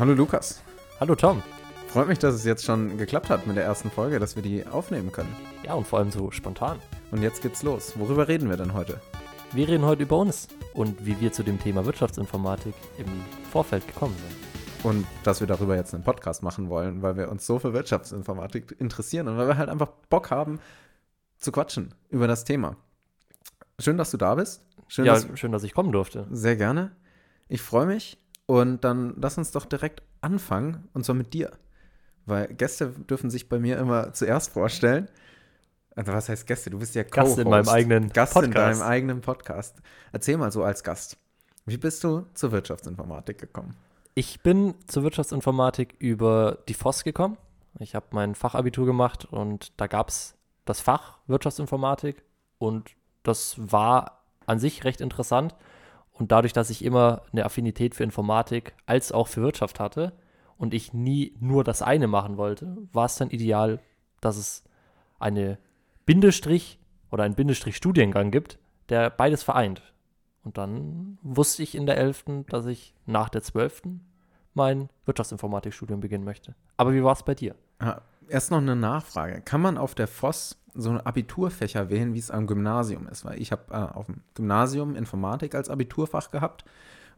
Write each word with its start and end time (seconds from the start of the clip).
Hallo 0.00 0.14
Lukas. 0.14 0.62
Hallo 0.98 1.14
Tom. 1.14 1.42
Freut 1.88 2.08
mich, 2.08 2.18
dass 2.18 2.34
es 2.34 2.46
jetzt 2.46 2.64
schon 2.64 2.96
geklappt 2.96 3.28
hat 3.28 3.46
mit 3.46 3.58
der 3.58 3.64
ersten 3.64 3.90
Folge, 3.90 4.18
dass 4.18 4.34
wir 4.34 4.42
die 4.42 4.66
aufnehmen 4.66 5.12
können. 5.12 5.28
Ja, 5.62 5.74
und 5.74 5.86
vor 5.86 5.98
allem 5.98 6.10
so 6.10 6.30
spontan. 6.30 6.78
Und 7.10 7.20
jetzt 7.20 7.42
geht's 7.42 7.62
los. 7.62 7.98
Worüber 7.98 8.26
reden 8.26 8.48
wir 8.48 8.56
denn 8.56 8.72
heute? 8.72 8.98
Wir 9.52 9.68
reden 9.68 9.84
heute 9.84 10.04
über 10.04 10.16
uns 10.16 10.48
und 10.72 11.04
wie 11.04 11.20
wir 11.20 11.32
zu 11.32 11.42
dem 11.42 11.60
Thema 11.60 11.84
Wirtschaftsinformatik 11.84 12.72
im 12.96 13.04
Vorfeld 13.52 13.86
gekommen 13.86 14.16
sind. 14.16 14.86
Und 14.90 15.06
dass 15.22 15.40
wir 15.40 15.46
darüber 15.46 15.76
jetzt 15.76 15.92
einen 15.92 16.02
Podcast 16.02 16.42
machen 16.42 16.70
wollen, 16.70 17.02
weil 17.02 17.18
wir 17.18 17.30
uns 17.30 17.46
so 17.46 17.58
für 17.58 17.74
Wirtschaftsinformatik 17.74 18.76
interessieren 18.78 19.28
und 19.28 19.36
weil 19.36 19.48
wir 19.48 19.58
halt 19.58 19.68
einfach 19.68 19.90
Bock 20.08 20.30
haben 20.30 20.60
zu 21.36 21.52
quatschen 21.52 21.92
über 22.08 22.26
das 22.26 22.44
Thema. 22.44 22.74
Schön, 23.78 23.98
dass 23.98 24.10
du 24.10 24.16
da 24.16 24.34
bist. 24.34 24.64
Schön, 24.88 25.04
ja, 25.04 25.12
dass, 25.12 25.28
schön, 25.38 25.52
dass 25.52 25.62
ich 25.62 25.74
kommen 25.74 25.92
durfte. 25.92 26.26
sehr 26.30 26.56
gerne. 26.56 26.92
Ich 27.48 27.60
freue 27.60 27.84
mich 27.84 28.16
und 28.50 28.82
dann 28.82 29.14
lass 29.16 29.38
uns 29.38 29.52
doch 29.52 29.64
direkt 29.64 30.02
anfangen 30.22 30.88
und 30.92 31.04
zwar 31.04 31.14
mit 31.14 31.34
dir. 31.34 31.52
Weil 32.26 32.48
Gäste 32.48 32.88
dürfen 32.88 33.30
sich 33.30 33.48
bei 33.48 33.60
mir 33.60 33.78
immer 33.78 34.12
zuerst 34.12 34.50
vorstellen. 34.50 35.08
Also 35.94 36.12
was 36.12 36.28
heißt 36.28 36.48
Gäste? 36.48 36.68
Du 36.70 36.80
bist 36.80 36.96
ja 36.96 37.04
Gast 37.04 37.38
in 37.38 37.48
meinem 37.48 37.68
eigenen 37.68 38.08
Gast 38.08 38.34
in 38.34 38.42
Podcast. 38.42 38.80
deinem 38.80 38.82
eigenen 38.82 39.20
Podcast. 39.20 39.76
Erzähl 40.10 40.36
mal 40.36 40.50
so 40.50 40.64
als 40.64 40.82
Gast. 40.82 41.16
Wie 41.64 41.76
bist 41.76 42.02
du 42.02 42.26
zur 42.34 42.50
Wirtschaftsinformatik 42.50 43.38
gekommen? 43.38 43.76
Ich 44.16 44.40
bin 44.40 44.74
zur 44.88 45.04
Wirtschaftsinformatik 45.04 45.94
über 46.00 46.58
die 46.68 46.74
FOS 46.74 47.04
gekommen. 47.04 47.36
Ich 47.78 47.94
habe 47.94 48.06
mein 48.10 48.34
Fachabitur 48.34 48.84
gemacht 48.84 49.26
und 49.26 49.80
da 49.80 49.86
gab 49.86 50.08
es 50.08 50.34
das 50.64 50.80
Fach 50.80 51.18
Wirtschaftsinformatik 51.28 52.24
und 52.58 52.90
das 53.22 53.54
war 53.58 54.24
an 54.46 54.58
sich 54.58 54.82
recht 54.82 55.00
interessant. 55.00 55.54
Und 56.20 56.32
dadurch, 56.32 56.52
dass 56.52 56.68
ich 56.68 56.84
immer 56.84 57.22
eine 57.32 57.46
Affinität 57.46 57.94
für 57.94 58.04
Informatik 58.04 58.74
als 58.84 59.10
auch 59.10 59.26
für 59.26 59.40
Wirtschaft 59.40 59.80
hatte 59.80 60.12
und 60.58 60.74
ich 60.74 60.92
nie 60.92 61.34
nur 61.40 61.64
das 61.64 61.80
eine 61.80 62.08
machen 62.08 62.36
wollte, 62.36 62.76
war 62.92 63.06
es 63.06 63.16
dann 63.16 63.30
ideal, 63.30 63.80
dass 64.20 64.36
es 64.36 64.62
eine 65.18 65.56
Bindestrich 66.04 66.78
oder 67.10 67.24
einen 67.24 67.36
Bindestrich-Studiengang 67.36 68.30
gibt, 68.30 68.58
der 68.90 69.08
beides 69.08 69.42
vereint. 69.42 69.94
Und 70.44 70.58
dann 70.58 71.16
wusste 71.22 71.62
ich 71.62 71.74
in 71.74 71.86
der 71.86 71.96
11., 71.96 72.24
dass 72.48 72.66
ich 72.66 72.94
nach 73.06 73.30
der 73.30 73.42
12. 73.42 73.84
mein 74.52 74.90
Wirtschaftsinformatikstudium 75.06 76.00
beginnen 76.00 76.24
möchte. 76.24 76.54
Aber 76.76 76.92
wie 76.92 77.02
war 77.02 77.14
es 77.14 77.22
bei 77.22 77.34
dir? 77.34 77.54
Ah, 77.78 78.02
Erst 78.28 78.50
noch 78.50 78.58
eine 78.58 78.76
Nachfrage. 78.76 79.40
Kann 79.40 79.62
man 79.62 79.78
auf 79.78 79.94
der 79.94 80.06
FOS 80.06 80.59
so 80.74 80.90
eine 80.90 81.04
Abiturfächer 81.06 81.90
wählen, 81.90 82.14
wie 82.14 82.18
es 82.18 82.30
am 82.30 82.46
Gymnasium 82.46 83.08
ist? 83.08 83.24
Weil 83.24 83.40
ich 83.40 83.52
habe 83.52 83.62
äh, 83.70 83.76
auf 83.76 84.06
dem 84.06 84.22
Gymnasium 84.34 84.94
Informatik 84.94 85.54
als 85.54 85.68
Abiturfach 85.68 86.30
gehabt 86.30 86.64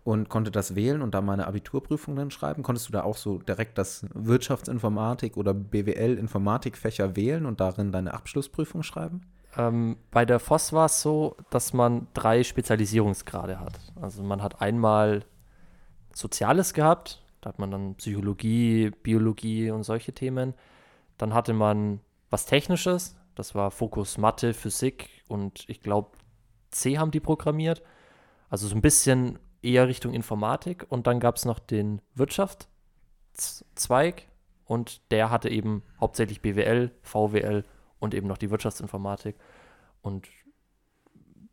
und 0.05 0.29
konnte 0.29 0.51
das 0.51 0.75
wählen 0.75 1.03
und 1.03 1.15
da 1.15 1.21
meine 1.21 1.47
Abiturprüfung 1.47 2.17
dann 2.17 2.31
schreiben. 2.31 2.63
Konntest 2.63 2.89
du 2.89 2.93
da 2.93 3.03
auch 3.05 3.17
so 3.17 3.39
direkt 3.39 3.79
das 3.79 4.07
Wirtschaftsinformatik 4.15 5.37
oder 5.37 5.55
BWL-Informatikfächer 5.55 7.15
wählen 7.15 7.47
und 7.47 7.61
darin 7.61 7.93
deine 7.93 8.15
Abschlussprüfung 8.15 8.83
schreiben? 8.83 9.23
Ähm, 9.57 9.97
bei 10.11 10.25
der 10.25 10.41
FOS 10.41 10.73
war 10.73 10.87
es 10.87 11.03
so, 11.03 11.37
dass 11.51 11.73
man 11.73 12.09
drei 12.15 12.43
Spezialisierungsgrade 12.43 13.61
hat. 13.61 13.79
Also 14.01 14.23
man 14.23 14.43
hat 14.43 14.61
einmal 14.61 15.25
Soziales 16.15 16.75
gehabt, 16.75 17.23
da 17.41 17.49
hat 17.49 17.59
man 17.59 17.71
dann 17.71 17.95
Psychologie, 17.97 18.91
Biologie 19.03 19.71
und 19.71 19.83
solche 19.83 20.13
Themen. 20.13 20.55
Dann 21.19 21.35
hatte 21.35 21.53
man 21.53 22.01
was 22.31 22.47
Technisches, 22.47 23.17
das 23.35 23.55
war 23.55 23.71
Fokus 23.71 24.19
Mathe, 24.19 24.55
Physik 24.55 25.09
und 25.29 25.65
ich 25.69 25.81
glaube 25.81 26.11
C 26.71 26.99
haben 26.99 27.11
die 27.11 27.21
programmiert. 27.21 27.83
Also 28.49 28.67
so 28.67 28.75
ein 28.75 28.83
bisschen 28.83 29.39
eher 29.63 29.89
Richtung 29.89 30.13
Informatik. 30.13 30.85
Und 30.89 31.07
dann 31.07 31.21
gab 31.21 31.37
es 31.37 31.45
noch 31.45 31.59
den 31.59 32.03
Wirtschaftszweig 32.15 34.29
und 34.65 35.11
der 35.11 35.31
hatte 35.31 35.49
eben 35.49 35.83
hauptsächlich 36.01 36.43
BWL, 36.43 36.91
VWL 37.03 37.65
und 37.99 38.15
eben 38.15 38.27
noch 38.27 38.39
die 38.39 38.51
Wirtschaftsinformatik. 38.51 39.37
Und 40.03 40.29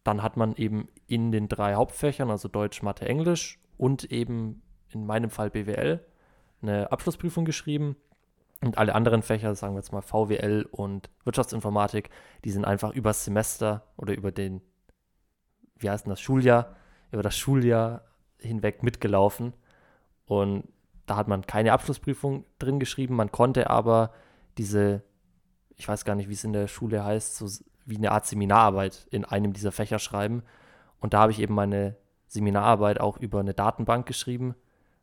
dann 0.04 0.24
hat 0.24 0.38
man 0.38 0.56
eben 0.56 0.90
in 1.08 1.32
den 1.32 1.48
drei 1.48 1.76
Hauptfächern, 1.76 2.32
also 2.32 2.48
Deutsch, 2.48 2.82
Mathe, 2.82 3.08
Englisch 3.08 3.60
und 3.78 4.12
eben 4.12 4.64
in 4.90 5.06
meinem 5.06 5.30
Fall 5.30 5.52
BWL, 5.52 6.04
eine 6.62 6.92
Abschlussprüfung 6.92 7.46
geschrieben. 7.46 7.96
Und 8.62 8.78
alle 8.78 8.94
anderen 8.94 9.22
Fächer, 9.22 9.56
sagen 9.56 9.74
wir 9.74 9.80
jetzt 9.80 9.94
mal 9.94 10.02
VWL 10.02 10.68
und 10.70 11.10
Wirtschaftsinformatik, 11.24 12.10
die 12.44 12.52
sind 12.52 12.66
einfach 12.66 12.94
übers 12.94 13.24
Semester 13.24 13.84
oder 13.96 14.14
über 14.14 14.32
den, 14.32 14.62
wie 15.78 15.90
heißt 15.90 16.06
denn 16.06 16.12
das, 16.12 16.20
Schuljahr, 16.20 16.76
über 17.12 17.24
das 17.24 17.38
Schuljahr 17.38 18.04
hinweg 18.38 18.84
mitgelaufen. 18.84 19.54
Und 20.26 20.68
da 21.06 21.16
hat 21.16 21.28
man 21.28 21.48
keine 21.48 21.72
Abschlussprüfung 21.72 22.46
drin 22.60 22.80
geschrieben. 22.80 23.16
Man 23.16 23.32
konnte 23.32 23.70
aber 23.70 24.12
diese, 24.58 25.04
ich 25.76 25.88
weiß 25.88 26.04
gar 26.04 26.16
nicht, 26.16 26.28
wie 26.28 26.34
es 26.34 26.44
in 26.44 26.54
der 26.54 26.68
Schule 26.68 27.04
heißt, 27.04 27.38
so 27.38 27.48
wie 27.86 27.98
eine 27.98 28.12
Art 28.12 28.28
Seminararbeit 28.28 29.08
in 29.10 29.26
einem 29.26 29.54
dieser 29.54 29.72
Fächer 29.72 30.00
schreiben. 30.00 30.44
Und 31.00 31.14
da 31.14 31.22
habe 31.22 31.32
ich 31.32 31.40
eben 31.40 31.56
meine 31.56 31.96
Seminararbeit 32.28 33.00
auch 33.00 33.18
über 33.18 33.40
eine 33.40 33.54
Datenbank 33.54 34.06
geschrieben, 34.06 34.54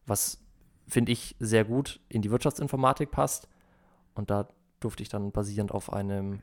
was 0.05 0.46
finde 0.87 1.13
ich 1.13 1.37
sehr 1.39 1.65
gut 1.65 2.01
in 2.09 2.23
die 2.23 2.31
Wirtschaftsinformatik 2.31 3.11
passt. 3.11 3.49
Und 4.15 4.31
da 4.31 4.49
durfte 4.81 5.03
ich 5.03 5.09
dann 5.09 5.33
basierend 5.33 5.73
auf 5.73 5.93
einem 5.93 6.43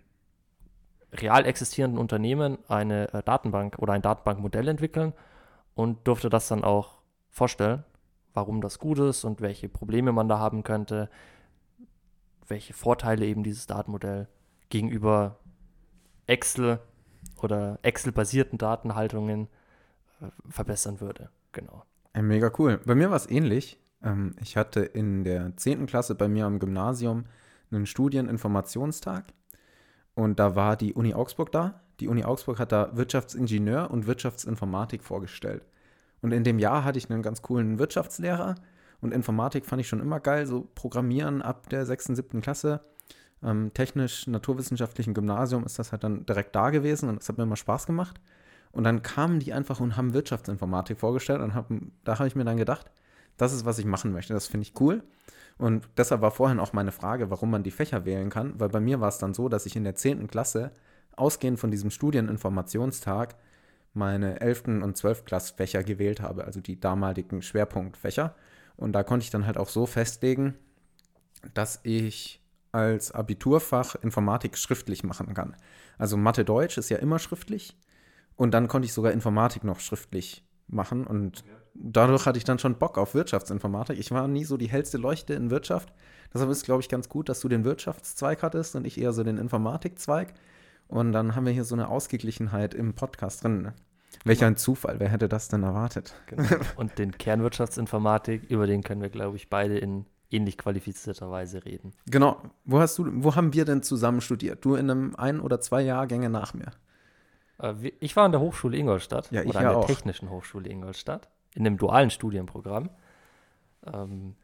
real 1.14 1.46
existierenden 1.46 2.00
Unternehmen 2.00 2.58
eine 2.68 3.14
äh, 3.14 3.24
Datenbank 3.24 3.78
oder 3.80 3.94
ein 3.94 4.02
Datenbankmodell 4.02 4.68
entwickeln 4.68 5.14
und 5.76 6.08
durfte 6.08 6.30
das 6.30 6.48
dann 6.48 6.64
auch 6.64 7.00
vorstellen, 7.30 7.84
warum 8.34 8.62
das 8.62 8.80
gut 8.80 9.00
ist 9.00 9.24
und 9.24 9.42
welche 9.42 9.70
Probleme 9.70 10.12
man 10.12 10.28
da 10.28 10.40
haben 10.40 10.64
könnte, 10.64 11.10
welche 12.48 12.74
Vorteile 12.74 13.26
eben 13.26 13.44
dieses 13.44 13.68
Datenmodell 13.68 14.28
gegenüber 14.70 15.40
Excel 16.26 16.80
oder 17.42 17.80
Excel-basierten 17.84 18.58
Datenhaltungen 18.58 19.48
äh, 20.22 20.28
verbessern 20.50 21.00
würde. 21.00 21.30
Genau. 21.52 21.84
Mega 22.16 22.52
cool. 22.58 22.80
Bei 22.86 22.96
mir 22.96 23.10
war 23.10 23.18
es 23.18 23.30
ähnlich. 23.30 23.80
Ähm, 24.04 24.36
ich 24.42 24.58
hatte 24.58 24.82
in 24.82 25.24
der 25.24 25.56
10. 25.56 25.86
Klasse 25.86 26.16
bei 26.16 26.28
mir 26.28 26.46
am 26.46 26.60
Gymnasium 26.60 27.26
einen 27.72 27.86
Studieninformationstag 27.86 29.26
und 30.16 30.40
da 30.40 30.56
war 30.56 30.76
die 30.76 30.94
Uni 30.94 31.14
Augsburg 31.14 31.52
da. 31.52 31.82
Die 32.00 32.08
Uni 32.08 32.24
Augsburg 32.24 32.60
hat 32.60 32.72
da 32.72 32.96
Wirtschaftsingenieur 32.96 33.90
und 33.90 34.08
Wirtschaftsinformatik 34.08 35.04
vorgestellt. 35.04 35.64
Und 36.22 36.32
in 36.32 36.44
dem 36.44 36.60
Jahr 36.60 36.84
hatte 36.84 36.98
ich 36.98 37.10
einen 37.10 37.22
ganz 37.22 37.42
coolen 37.42 37.80
Wirtschaftslehrer 37.80 38.56
und 39.02 39.14
Informatik 39.14 39.66
fand 39.66 39.82
ich 39.82 39.88
schon 39.88 40.00
immer 40.00 40.20
geil, 40.20 40.46
so 40.46 40.70
Programmieren 40.76 41.42
ab 41.42 41.70
der 41.70 41.86
6., 41.86 42.16
7. 42.16 42.42
Klasse. 42.42 42.82
Ähm, 43.44 43.74
technisch-naturwissenschaftlichen 43.74 45.14
Gymnasium 45.14 45.66
ist 45.66 45.78
das 45.78 45.92
halt 45.92 46.06
dann 46.06 46.26
direkt 46.26 46.56
da 46.56 46.70
gewesen 46.70 47.10
und 47.10 47.22
es 47.22 47.28
hat 47.28 47.38
mir 47.38 47.44
immer 47.44 47.58
Spaß 47.58 47.86
gemacht. 47.86 48.22
Und 48.72 48.86
dann 48.86 49.04
kamen 49.04 49.40
die 49.40 49.54
einfach 49.54 49.82
und 49.82 49.98
haben 49.98 50.14
Wirtschaftsinformatik 50.14 51.00
vorgestellt 51.00 51.42
und 51.42 51.54
haben, 51.54 51.92
da 52.06 52.18
habe 52.18 52.28
ich 52.28 52.36
mir 52.36 52.46
dann 52.46 52.58
gedacht, 52.58 52.90
das 53.38 53.54
ist, 53.54 53.66
was 53.66 53.80
ich 53.80 53.86
machen 53.86 54.12
möchte. 54.12 54.34
Das 54.34 54.48
finde 54.48 54.68
ich 54.68 54.80
cool. 54.80 55.04
Und 55.58 55.88
deshalb 55.98 56.22
war 56.22 56.32
vorhin 56.32 56.60
auch 56.60 56.74
meine 56.74 56.92
Frage, 56.92 57.30
warum 57.30 57.52
man 57.52 57.64
die 57.64 57.72
Fächer 57.72 58.06
wählen 58.06 58.30
kann, 58.30 58.60
weil 58.60 58.70
bei 58.70 58.80
mir 58.80 59.00
war 59.00 59.10
es 59.10 59.20
dann 59.20 59.34
so, 59.34 59.50
dass 59.50 59.66
ich 59.66 59.76
in 59.76 59.84
der 59.84 59.96
10. 59.96 60.28
Klasse, 60.28 60.72
ausgehend 61.16 61.60
von 61.60 61.72
diesem 61.72 61.92
Studieninformationstag, 61.92 63.36
meine 63.94 64.42
11. 64.42 64.82
und 64.82 64.98
12. 64.98 65.26
Klassfächer 65.26 65.84
gewählt 65.84 66.22
habe, 66.22 66.46
also 66.46 66.60
die 66.60 66.80
damaligen 66.80 67.42
Schwerpunktfächer. 67.42 68.36
Und 68.76 68.94
da 68.94 69.04
konnte 69.04 69.24
ich 69.24 69.30
dann 69.30 69.46
halt 69.46 69.58
auch 69.58 69.70
so 69.70 69.86
festlegen, 69.86 70.56
dass 71.54 71.80
ich 71.84 72.42
als 72.72 73.12
Abiturfach 73.12 73.96
Informatik 74.02 74.58
schriftlich 74.58 75.04
machen 75.04 75.34
kann. 75.36 75.56
Also 76.00 76.18
Mathe 76.18 76.44
Deutsch 76.44 76.80
ist 76.80 76.90
ja 76.90 76.98
immer 76.98 77.20
schriftlich 77.20 77.78
und 78.36 78.52
dann 78.52 78.68
konnte 78.68 78.88
ich 78.88 78.94
sogar 78.94 79.12
Informatik 79.12 79.64
noch 79.64 79.80
schriftlich 79.80 80.44
machen 80.74 81.06
und 81.06 81.44
dadurch 81.74 82.26
hatte 82.26 82.38
ich 82.38 82.44
dann 82.44 82.60
schon 82.60 82.78
Bock 82.78 82.98
auf 82.98 83.16
Wirtschaftsinformatik. 83.16 84.00
Ich 84.00 84.12
war 84.12 84.28
nie 84.28 84.44
so 84.44 84.58
die 84.58 84.70
hellste 84.70 84.98
Leuchte 84.98 85.34
in 85.34 85.50
Wirtschaft. 85.50 85.94
Deshalb 86.34 86.50
ist 86.50 86.58
es, 86.58 86.64
glaube 86.64 86.82
ich, 86.82 86.90
ganz 86.90 87.10
gut, 87.10 87.30
dass 87.30 87.40
du 87.40 87.48
den 87.48 87.64
Wirtschaftszweig 87.64 88.44
hattest 88.44 88.76
und 88.76 88.86
ich 88.86 89.00
eher 89.00 89.14
so 89.14 89.24
den 89.24 89.38
Informatikzweig. 89.38 90.34
Und 90.88 91.12
dann 91.12 91.36
haben 91.36 91.46
wir 91.46 91.54
hier 91.54 91.64
so 91.64 91.76
eine 91.76 91.90
Ausgeglichenheit 91.90 92.74
im 92.74 92.94
Podcast 92.94 93.44
drin. 93.44 93.62
ne? 93.62 93.74
Welch 94.26 94.44
ein 94.44 94.58
Zufall, 94.58 95.00
wer 95.00 95.10
hätte 95.10 95.28
das 95.28 95.48
denn 95.48 95.64
erwartet? 95.64 96.14
Genau. 96.28 96.44
Und 96.76 96.98
den 96.98 97.18
Kernwirtschaftsinformatik, 97.18 98.44
über 98.50 98.68
den 98.68 98.84
können 98.84 99.02
wir, 99.02 99.10
glaube 99.10 99.38
ich, 99.38 99.50
beide 99.50 99.78
in 99.78 100.06
ähnlich 100.30 100.58
qualifizierter 100.58 101.30
Weise 101.30 101.66
reden. 101.66 101.94
Genau. 102.08 102.42
Wo 102.66 102.80
hast 102.80 102.98
du, 102.98 103.06
wo 103.24 103.36
haben 103.36 103.54
wir 103.54 103.66
denn 103.66 103.84
zusammen 103.84 104.22
studiert? 104.22 104.66
Du 104.66 104.76
in 104.76 104.90
einem 104.90 105.16
ein 105.16 105.40
oder 105.40 105.62
zwei 105.62 105.82
Jahrgänge 105.82 106.30
nach 106.30 106.54
mir. 106.54 106.72
Äh, 107.60 107.74
Ich 108.00 108.16
war 108.16 108.26
an 108.26 108.32
der 108.32 108.42
Hochschule 108.42 108.78
Ingolstadt 108.78 109.32
Ja, 109.32 109.44
oder 109.44 109.60
an 109.60 109.66
der 109.66 109.78
auch. 109.78 109.86
Technischen 109.86 110.30
Hochschule 110.30 110.70
Ingolstadt 110.70 111.30
in 111.56 111.66
einem 111.66 111.78
dualen 111.78 112.10
Studienprogramm. 112.10 112.90
Ähm, 113.86 114.36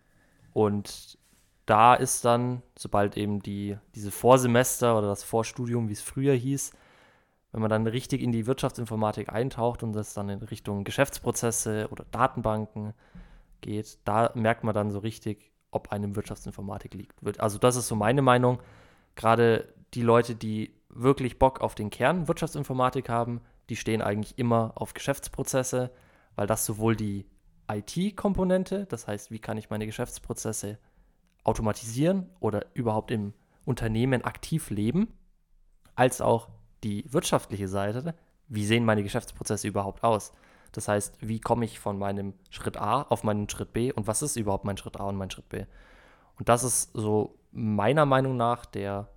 und 0.54 1.18
da 1.66 1.94
ist 1.94 2.26
dann, 2.26 2.64
sobald 2.78 3.16
eben 3.18 3.42
die, 3.42 3.78
diese 3.96 4.12
Vorsemester 4.12 4.98
oder 4.98 5.08
das 5.08 5.24
Vorstudium, 5.24 5.88
wie 5.88 5.94
es 5.94 6.02
früher 6.02 6.34
hieß, 6.34 6.72
wenn 7.52 7.62
man 7.62 7.70
dann 7.70 7.88
richtig 7.88 8.22
in 8.22 8.32
die 8.32 8.46
Wirtschaftsinformatik 8.46 9.32
eintaucht 9.32 9.84
und 9.84 9.94
das 9.94 10.14
dann 10.14 10.30
in 10.30 10.40
Richtung 10.40 10.84
Geschäftsprozesse 10.84 11.88
oder 11.92 12.06
Datenbanken 12.12 12.94
geht, 13.62 13.98
da 14.06 14.32
merkt 14.36 14.64
man 14.64 14.74
dann 14.76 14.92
so 14.92 15.00
richtig, 15.00 15.52
ob 15.72 15.92
einem 15.92 16.16
Wirtschaftsinformatik 16.16 16.94
liegt. 16.94 17.40
Also 17.40 17.58
das 17.58 17.76
ist 17.76 17.88
so 17.88 17.96
meine 17.96 18.22
Meinung. 18.22 18.60
Gerade 19.16 19.74
die 19.94 20.02
Leute, 20.02 20.36
die 20.36 20.72
wirklich 20.90 21.40
Bock 21.40 21.62
auf 21.62 21.76
den 21.76 21.90
Kern 21.90 22.28
Wirtschaftsinformatik 22.28 23.10
haben, 23.10 23.42
die 23.70 23.76
stehen 23.76 24.02
eigentlich 24.02 24.38
immer 24.38 24.74
auf 24.76 24.94
Geschäftsprozesse, 24.94 25.92
weil 26.36 26.48
das 26.48 26.66
sowohl 26.66 26.96
die 26.96 27.26
IT-Komponente, 27.72 28.86
das 28.88 29.08
heißt, 29.08 29.32
wie 29.32 29.40
kann 29.40 29.58
ich 29.58 29.70
meine 29.70 29.86
Geschäftsprozesse 29.86 30.80
automatisieren 31.44 32.30
oder 32.40 32.66
überhaupt 32.74 33.12
im 33.12 33.34
Unternehmen 33.66 34.24
aktiv 34.24 34.72
leben, 34.72 35.14
als 35.96 36.22
auch 36.22 36.50
die 36.84 37.06
wirtschaftliche 37.12 37.68
Seite, 37.68 38.16
wie 38.48 38.66
sehen 38.66 38.86
meine 38.86 39.04
Geschäftsprozesse 39.04 39.68
überhaupt 39.68 40.04
aus? 40.04 40.34
Das 40.72 40.88
heißt, 40.88 41.18
wie 41.22 41.40
komme 41.40 41.66
ich 41.66 41.80
von 41.80 41.98
meinem 41.98 42.34
Schritt 42.50 42.78
A 42.78 43.04
auf 43.04 43.24
meinen 43.24 43.50
Schritt 43.50 43.74
B 43.74 43.92
und 43.92 44.08
was 44.08 44.22
ist 44.22 44.36
überhaupt 44.36 44.66
mein 44.66 44.78
Schritt 44.78 45.00
A 45.00 45.04
und 45.04 45.18
mein 45.18 45.30
Schritt 45.30 45.50
B? 45.50 45.66
Und 46.38 46.50
das 46.50 46.64
ist 46.64 46.92
so 46.94 47.38
meiner 47.52 48.06
Meinung 48.06 48.38
nach 48.38 48.66
der 48.66 49.10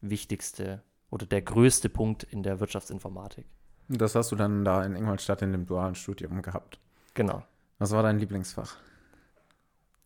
wichtigste 0.00 0.82
oder 1.10 1.26
der 1.26 1.42
größte 1.42 1.88
Punkt 1.88 2.24
in 2.24 2.42
der 2.42 2.60
Wirtschaftsinformatik. 2.60 3.46
Das 3.88 4.14
hast 4.14 4.32
du 4.32 4.36
dann 4.36 4.64
da 4.64 4.84
in 4.84 4.96
Ingolstadt 4.96 5.42
in 5.42 5.52
dem 5.52 5.66
dualen 5.66 5.94
Studium 5.94 6.42
gehabt. 6.42 6.78
Genau. 7.14 7.42
Was 7.78 7.92
war 7.92 8.02
dein 8.02 8.18
Lieblingsfach? 8.18 8.76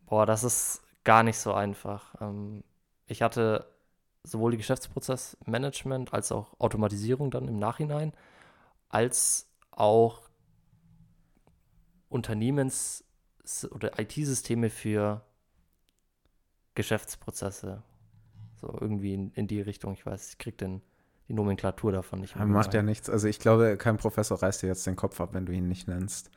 Boah, 0.07 0.27
das 0.27 0.45
ist 0.45 0.83
gar 1.05 1.23
nicht 1.23 1.39
so 1.39 1.55
einfach. 1.55 2.15
Ähm, 2.21 2.63
ich 3.07 3.23
hatte 3.23 3.67
sowohl 4.23 4.51
die 4.51 4.57
Geschäftsprozessmanagement 4.59 6.13
als 6.13 6.31
auch 6.33 6.59
Automatisierung 6.59 7.31
dann 7.31 7.49
im 7.49 7.57
Nachhinein, 7.57 8.13
als 8.89 9.49
auch 9.71 10.29
Unternehmens- 12.09 13.05
oder 13.71 13.99
IT-Systeme 13.99 14.69
für 14.69 15.25
Geschäftsprozesse. 16.75 17.83
So 18.61 18.77
irgendwie 18.81 19.15
in, 19.15 19.31
in, 19.33 19.47
die 19.47 19.61
Richtung. 19.61 19.95
Ich 19.95 20.05
weiß, 20.05 20.31
ich 20.31 20.39
krieg 20.39 20.59
den, 20.59 20.83
die 21.31 21.35
Nomenklatur 21.35 21.93
davon 21.93 22.21
nicht 22.21 22.35
mehr. 22.35 22.45
Macht 22.45 22.75
ja 22.75 22.83
nichts. 22.83 23.09
Also 23.09 23.29
ich 23.29 23.39
glaube, 23.39 23.77
kein 23.77 23.97
Professor 23.97 24.43
reißt 24.43 24.63
dir 24.63 24.67
jetzt 24.67 24.85
den 24.87 24.97
Kopf 24.97 25.21
ab, 25.21 25.31
wenn 25.33 25.47
du 25.47 25.53
ihn 25.53 25.69
nicht 25.69 25.87
nennst. 25.87 26.29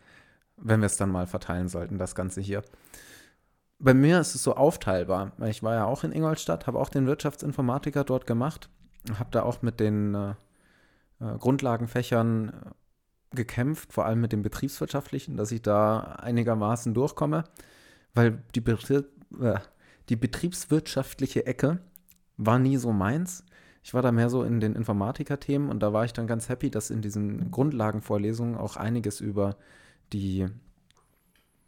Wenn 0.57 0.81
wir 0.81 0.85
es 0.85 0.97
dann 0.97 1.09
mal 1.09 1.25
verteilen 1.25 1.67
sollten, 1.67 1.97
das 1.97 2.13
Ganze 2.13 2.41
hier. 2.41 2.61
Bei 3.79 3.95
mir 3.95 4.19
ist 4.19 4.35
es 4.35 4.43
so 4.43 4.55
aufteilbar, 4.55 5.31
weil 5.37 5.49
ich 5.49 5.63
war 5.63 5.73
ja 5.73 5.85
auch 5.85 6.03
in 6.03 6.11
Ingolstadt, 6.11 6.67
habe 6.67 6.77
auch 6.77 6.89
den 6.89 7.07
Wirtschaftsinformatiker 7.07 8.03
dort 8.03 8.27
gemacht, 8.27 8.69
habe 9.17 9.31
da 9.31 9.41
auch 9.41 9.63
mit 9.63 9.79
den 9.79 10.13
äh, 10.13 10.29
äh 11.19 11.37
Grundlagenfächern 11.39 12.49
äh, 12.49 13.35
gekämpft, 13.35 13.93
vor 13.93 14.05
allem 14.05 14.21
mit 14.21 14.31
dem 14.31 14.43
betriebswirtschaftlichen, 14.43 15.37
dass 15.37 15.51
ich 15.51 15.63
da 15.63 16.01
einigermaßen 16.21 16.93
durchkomme, 16.93 17.45
weil 18.13 18.43
die, 18.53 18.61
Betrieb, 18.61 19.07
äh, 19.41 19.55
die 20.09 20.17
betriebswirtschaftliche 20.17 21.47
Ecke 21.47 21.79
war 22.37 22.59
nie 22.59 22.77
so 22.77 22.93
meins. 22.93 23.43
Ich 23.83 23.93
war 23.93 24.01
da 24.01 24.11
mehr 24.11 24.29
so 24.29 24.43
in 24.43 24.59
den 24.59 24.75
Informatiker-Themen 24.75 25.69
und 25.69 25.81
da 25.81 25.93
war 25.93 26.05
ich 26.05 26.13
dann 26.13 26.27
ganz 26.27 26.49
happy, 26.49 26.71
dass 26.71 26.89
in 26.89 27.01
diesen 27.01 27.51
Grundlagenvorlesungen 27.51 28.55
auch 28.55 28.77
einiges 28.77 29.19
über 29.19 29.57
die 30.13 30.47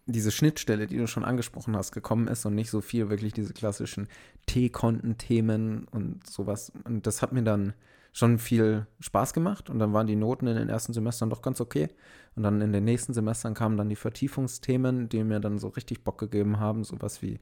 diese 0.08 0.32
Schnittstelle, 0.32 0.88
die 0.88 0.98
du 0.98 1.08
schon 1.08 1.26
angesprochen 1.26 1.76
hast, 1.76 1.92
gekommen 1.92 2.28
ist 2.28 2.46
und 2.46 2.54
nicht 2.54 2.70
so 2.70 2.82
viel 2.82 3.10
wirklich 3.10 3.34
diese 3.34 3.54
klassischen 3.54 4.08
T-Konten-Themen 4.46 5.88
und 5.90 6.28
sowas. 6.28 6.72
Und 6.84 7.08
das 7.08 7.22
hat 7.22 7.32
mir 7.32 7.42
dann 7.42 7.74
schon 8.14 8.38
viel 8.38 8.88
Spaß 9.00 9.34
gemacht 9.34 9.70
und 9.70 9.80
dann 9.80 9.94
waren 9.94 10.08
die 10.08 10.16
Noten 10.16 10.48
in 10.48 10.56
den 10.56 10.70
ersten 10.70 10.94
Semestern 10.94 11.30
doch 11.30 11.42
ganz 11.42 11.60
okay. 11.60 11.90
Und 12.36 12.44
dann 12.44 12.62
in 12.62 12.72
den 12.72 12.86
nächsten 12.86 13.14
Semestern 13.14 13.56
kamen 13.56 13.78
dann 13.78 13.90
die 13.90 13.96
Vertiefungsthemen, 13.96 15.10
die 15.10 15.24
mir 15.24 15.40
dann 15.40 15.58
so 15.58 15.70
richtig 15.70 16.04
Bock 16.04 16.20
gegeben 16.20 16.60
haben, 16.60 16.84
sowas 16.84 17.22
wie 17.22 17.40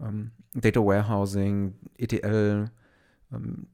ähm, 0.00 0.32
Data 0.54 0.80
Warehousing, 0.80 1.74
ETL, 1.96 2.70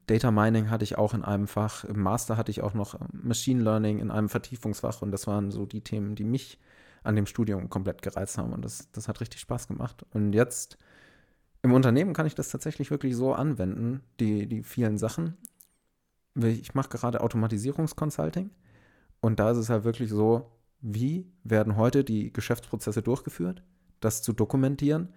Data 0.07 0.31
Mining 0.31 0.69
hatte 0.69 0.83
ich 0.83 0.97
auch 0.97 1.13
in 1.13 1.23
einem 1.23 1.47
Fach, 1.47 1.83
im 1.83 2.01
Master 2.01 2.37
hatte 2.37 2.51
ich 2.51 2.61
auch 2.61 2.73
noch 2.73 2.95
ähm, 2.95 3.07
Machine 3.11 3.61
Learning 3.61 3.99
in 3.99 4.11
einem 4.11 4.29
Vertiefungsfach 4.29 5.01
und 5.01 5.11
das 5.11 5.27
waren 5.27 5.51
so 5.51 5.65
die 5.65 5.81
Themen, 5.81 6.15
die 6.15 6.23
mich 6.23 6.59
an 7.03 7.15
dem 7.15 7.25
Studium 7.25 7.69
komplett 7.69 8.01
gereizt 8.01 8.37
haben. 8.37 8.53
Und 8.53 8.63
das, 8.63 8.91
das 8.91 9.07
hat 9.07 9.21
richtig 9.21 9.39
Spaß 9.41 9.67
gemacht. 9.67 10.05
Und 10.11 10.33
jetzt 10.33 10.77
im 11.61 11.73
Unternehmen 11.73 12.13
kann 12.13 12.25
ich 12.25 12.35
das 12.35 12.49
tatsächlich 12.49 12.91
wirklich 12.91 13.15
so 13.15 13.33
anwenden, 13.33 14.01
die, 14.19 14.47
die 14.47 14.63
vielen 14.63 14.97
Sachen. 14.97 15.37
Ich 16.35 16.73
mache 16.73 16.89
gerade 16.89 17.21
Automatisierungskonsulting. 17.21 18.49
Und 19.21 19.39
da 19.39 19.51
ist 19.51 19.57
es 19.57 19.69
halt 19.69 19.83
wirklich 19.83 20.09
so, 20.09 20.51
wie 20.81 21.29
werden 21.43 21.75
heute 21.75 22.03
die 22.03 22.31
Geschäftsprozesse 22.31 23.01
durchgeführt, 23.01 23.63
das 23.99 24.21
zu 24.21 24.31
dokumentieren, 24.31 25.09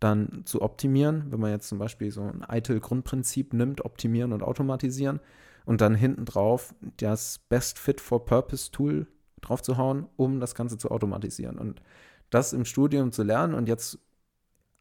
dann 0.00 0.42
zu 0.46 0.62
optimieren, 0.62 1.26
wenn 1.30 1.40
man 1.40 1.50
jetzt 1.50 1.68
zum 1.68 1.78
Beispiel 1.78 2.10
so 2.10 2.22
ein 2.22 2.44
ITIL-Grundprinzip 2.50 3.52
nimmt, 3.52 3.84
optimieren 3.84 4.32
und 4.32 4.42
automatisieren 4.42 5.20
und 5.66 5.80
dann 5.80 5.94
hinten 5.94 6.24
drauf 6.24 6.74
das 6.96 7.38
Best 7.38 7.78
Fit 7.78 8.00
for 8.00 8.24
Purpose 8.24 8.70
Tool 8.70 9.06
drauf 9.42 9.62
zu 9.62 9.76
hauen, 9.76 10.06
um 10.16 10.40
das 10.40 10.54
Ganze 10.54 10.78
zu 10.78 10.90
automatisieren. 10.90 11.58
Und 11.58 11.82
das 12.30 12.52
im 12.52 12.64
Studium 12.64 13.12
zu 13.12 13.22
lernen 13.22 13.54
und 13.54 13.68
jetzt 13.68 13.98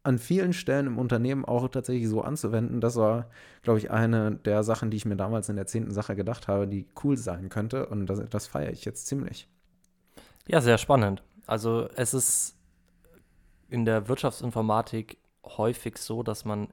an 0.03 0.17
vielen 0.17 0.53
Stellen 0.53 0.87
im 0.87 0.97
Unternehmen 0.97 1.43
auch 1.43 1.67
tatsächlich 1.67 2.07
so 2.07 2.21
anzuwenden, 2.21 2.79
das 2.79 2.95
war, 2.95 3.29
glaube 3.61 3.79
ich, 3.79 3.91
eine 3.91 4.35
der 4.37 4.63
Sachen, 4.63 4.89
die 4.89 4.97
ich 4.97 5.05
mir 5.05 5.17
damals 5.17 5.49
in 5.49 5.57
der 5.57 5.67
zehnten 5.67 5.91
Sache 5.91 6.15
gedacht 6.15 6.47
habe, 6.47 6.67
die 6.67 6.87
cool 7.03 7.17
sein 7.17 7.49
könnte. 7.49 7.85
Und 7.87 8.05
das, 8.05 8.21
das 8.29 8.47
feiere 8.47 8.71
ich 8.71 8.85
jetzt 8.85 9.07
ziemlich. 9.07 9.49
Ja, 10.47 10.61
sehr 10.61 10.77
spannend. 10.77 11.21
Also 11.45 11.89
es 11.95 12.13
ist 12.13 12.55
in 13.69 13.85
der 13.85 14.07
Wirtschaftsinformatik 14.07 15.17
häufig 15.43 15.97
so, 15.97 16.23
dass 16.23 16.45
man 16.45 16.69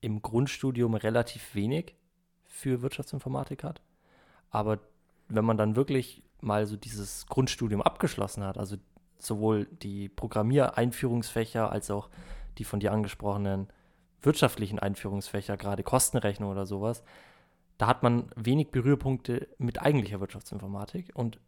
im 0.00 0.22
Grundstudium 0.22 0.94
relativ 0.94 1.54
wenig 1.54 1.94
für 2.44 2.82
Wirtschaftsinformatik 2.82 3.64
hat. 3.64 3.80
Aber 4.50 4.78
wenn 5.28 5.44
man 5.44 5.56
dann 5.56 5.76
wirklich 5.76 6.22
mal 6.40 6.66
so 6.66 6.76
dieses 6.76 7.26
Grundstudium 7.26 7.82
abgeschlossen 7.82 8.44
hat, 8.44 8.58
also 8.58 8.76
sowohl 9.18 9.66
die 9.66 10.08
Programmiereinführungsfächer 10.08 11.70
als 11.70 11.90
auch 11.90 12.08
die 12.58 12.64
von 12.64 12.80
dir 12.80 12.92
angesprochenen 12.92 13.68
wirtschaftlichen 14.22 14.78
Einführungsfächer, 14.78 15.56
gerade 15.56 15.82
Kostenrechnung 15.82 16.50
oder 16.50 16.66
sowas, 16.66 17.02
da 17.76 17.86
hat 17.86 18.02
man 18.02 18.30
wenig 18.34 18.70
Berührpunkte 18.70 19.48
mit 19.58 19.80
eigentlicher 19.80 20.20
Wirtschaftsinformatik. 20.20 21.10
Und 21.14 21.38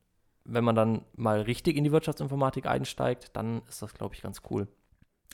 wenn 0.44 0.64
man 0.64 0.74
dann 0.74 1.02
mal 1.16 1.42
richtig 1.42 1.76
in 1.76 1.84
die 1.84 1.92
Wirtschaftsinformatik 1.92 2.66
einsteigt, 2.66 3.36
dann 3.36 3.62
ist 3.68 3.82
das, 3.82 3.94
glaube 3.94 4.14
ich, 4.14 4.22
ganz 4.22 4.42
cool. 4.50 4.68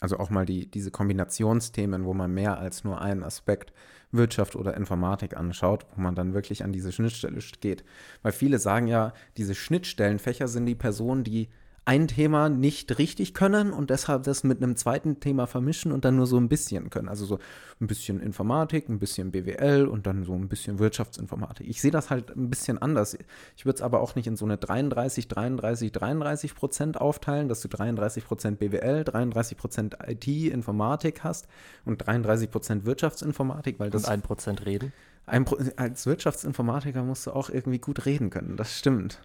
Also 0.01 0.19
auch 0.19 0.29
mal 0.29 0.45
die, 0.45 0.71
diese 0.71 0.91
Kombinationsthemen, 0.91 2.05
wo 2.05 2.13
man 2.13 2.33
mehr 2.33 2.59
als 2.59 2.85
nur 2.85 3.01
einen 3.01 3.23
Aspekt 3.23 3.73
Wirtschaft 4.13 4.55
oder 4.55 4.77
Informatik 4.77 5.37
anschaut, 5.37 5.87
wo 5.95 6.01
man 6.01 6.15
dann 6.15 6.35
wirklich 6.35 6.65
an 6.65 6.73
diese 6.73 6.93
Schnittstelle 6.93 7.41
geht. 7.61 7.85
Weil 8.23 8.33
viele 8.33 8.59
sagen 8.59 8.89
ja, 8.89 9.13
diese 9.37 9.55
Schnittstellenfächer 9.55 10.49
sind 10.49 10.67
die 10.67 10.75
Personen, 10.75 11.25
die 11.25 11.49
ein 11.87 12.09
Thema 12.09 12.49
nicht 12.49 12.99
richtig 12.99 13.33
können 13.33 13.73
und 13.73 13.91
deshalb 13.91 14.25
das 14.25 14.43
mit 14.43 14.61
einem 14.61 14.75
zweiten 14.75 15.21
Thema 15.21 15.47
vermischen 15.47 15.93
und 15.93 16.05
dann 16.05 16.17
nur 16.17 16.27
so 16.27 16.37
ein 16.37 16.49
bisschen 16.49 16.91
können. 16.91 17.09
Also 17.09 17.25
so 17.25 17.39
ein 17.81 17.87
bisschen 17.87 18.19
Informatik, 18.19 18.89
ein 18.89 18.99
bisschen 18.99 19.31
BWL 19.31 19.87
und 19.87 20.05
dann 20.05 20.25
so 20.25 20.35
ein 20.35 20.49
bisschen 20.49 20.81
Wirtschaftsinformatik. 20.81 21.69
Ich 21.69 21.81
sehe 21.81 21.93
das 21.93 22.11
halt 22.11 22.37
ein 22.37 22.51
bisschen 22.51 22.83
anders. 22.83 23.17
Ich 23.57 23.67
würde 23.67 23.77
es 23.77 23.83
aber 23.83 24.01
auch 24.01 24.17
nicht 24.17 24.27
in 24.27 24.35
so 24.35 24.45
eine 24.45 24.59
33, 24.59 25.29
33, 25.29 25.93
33 25.93 26.55
Prozent 26.57 27.01
aufteilen, 27.01 27.49
dass 27.49 27.61
du 27.61 27.69
33 27.69 28.25
Prozent 28.25 28.59
BWL, 28.59 29.05
33 29.05 29.57
Prozent 29.57 29.97
IT, 30.05 30.27
Informatik 30.27 31.23
hast 31.23 31.47
und 31.85 31.99
33 31.99 32.51
Prozent 32.51 32.85
Wirtschaftsinformatik, 32.85 33.79
weil 33.79 33.91
das. 33.91 34.07
Und 34.07 34.11
ein 34.11 34.23
Prozent 34.23 34.67
reden. 34.67 34.93
Ein, 35.25 35.47
als 35.77 36.07
Wirtschaftsinformatiker 36.07 37.05
musst 37.05 37.29
du 37.29 37.31
auch 37.31 37.49
irgendwie 37.49 37.79
gut 37.79 38.07
reden 38.07 38.31
können, 38.31 38.57
das 38.57 38.77
stimmt. 38.77 39.21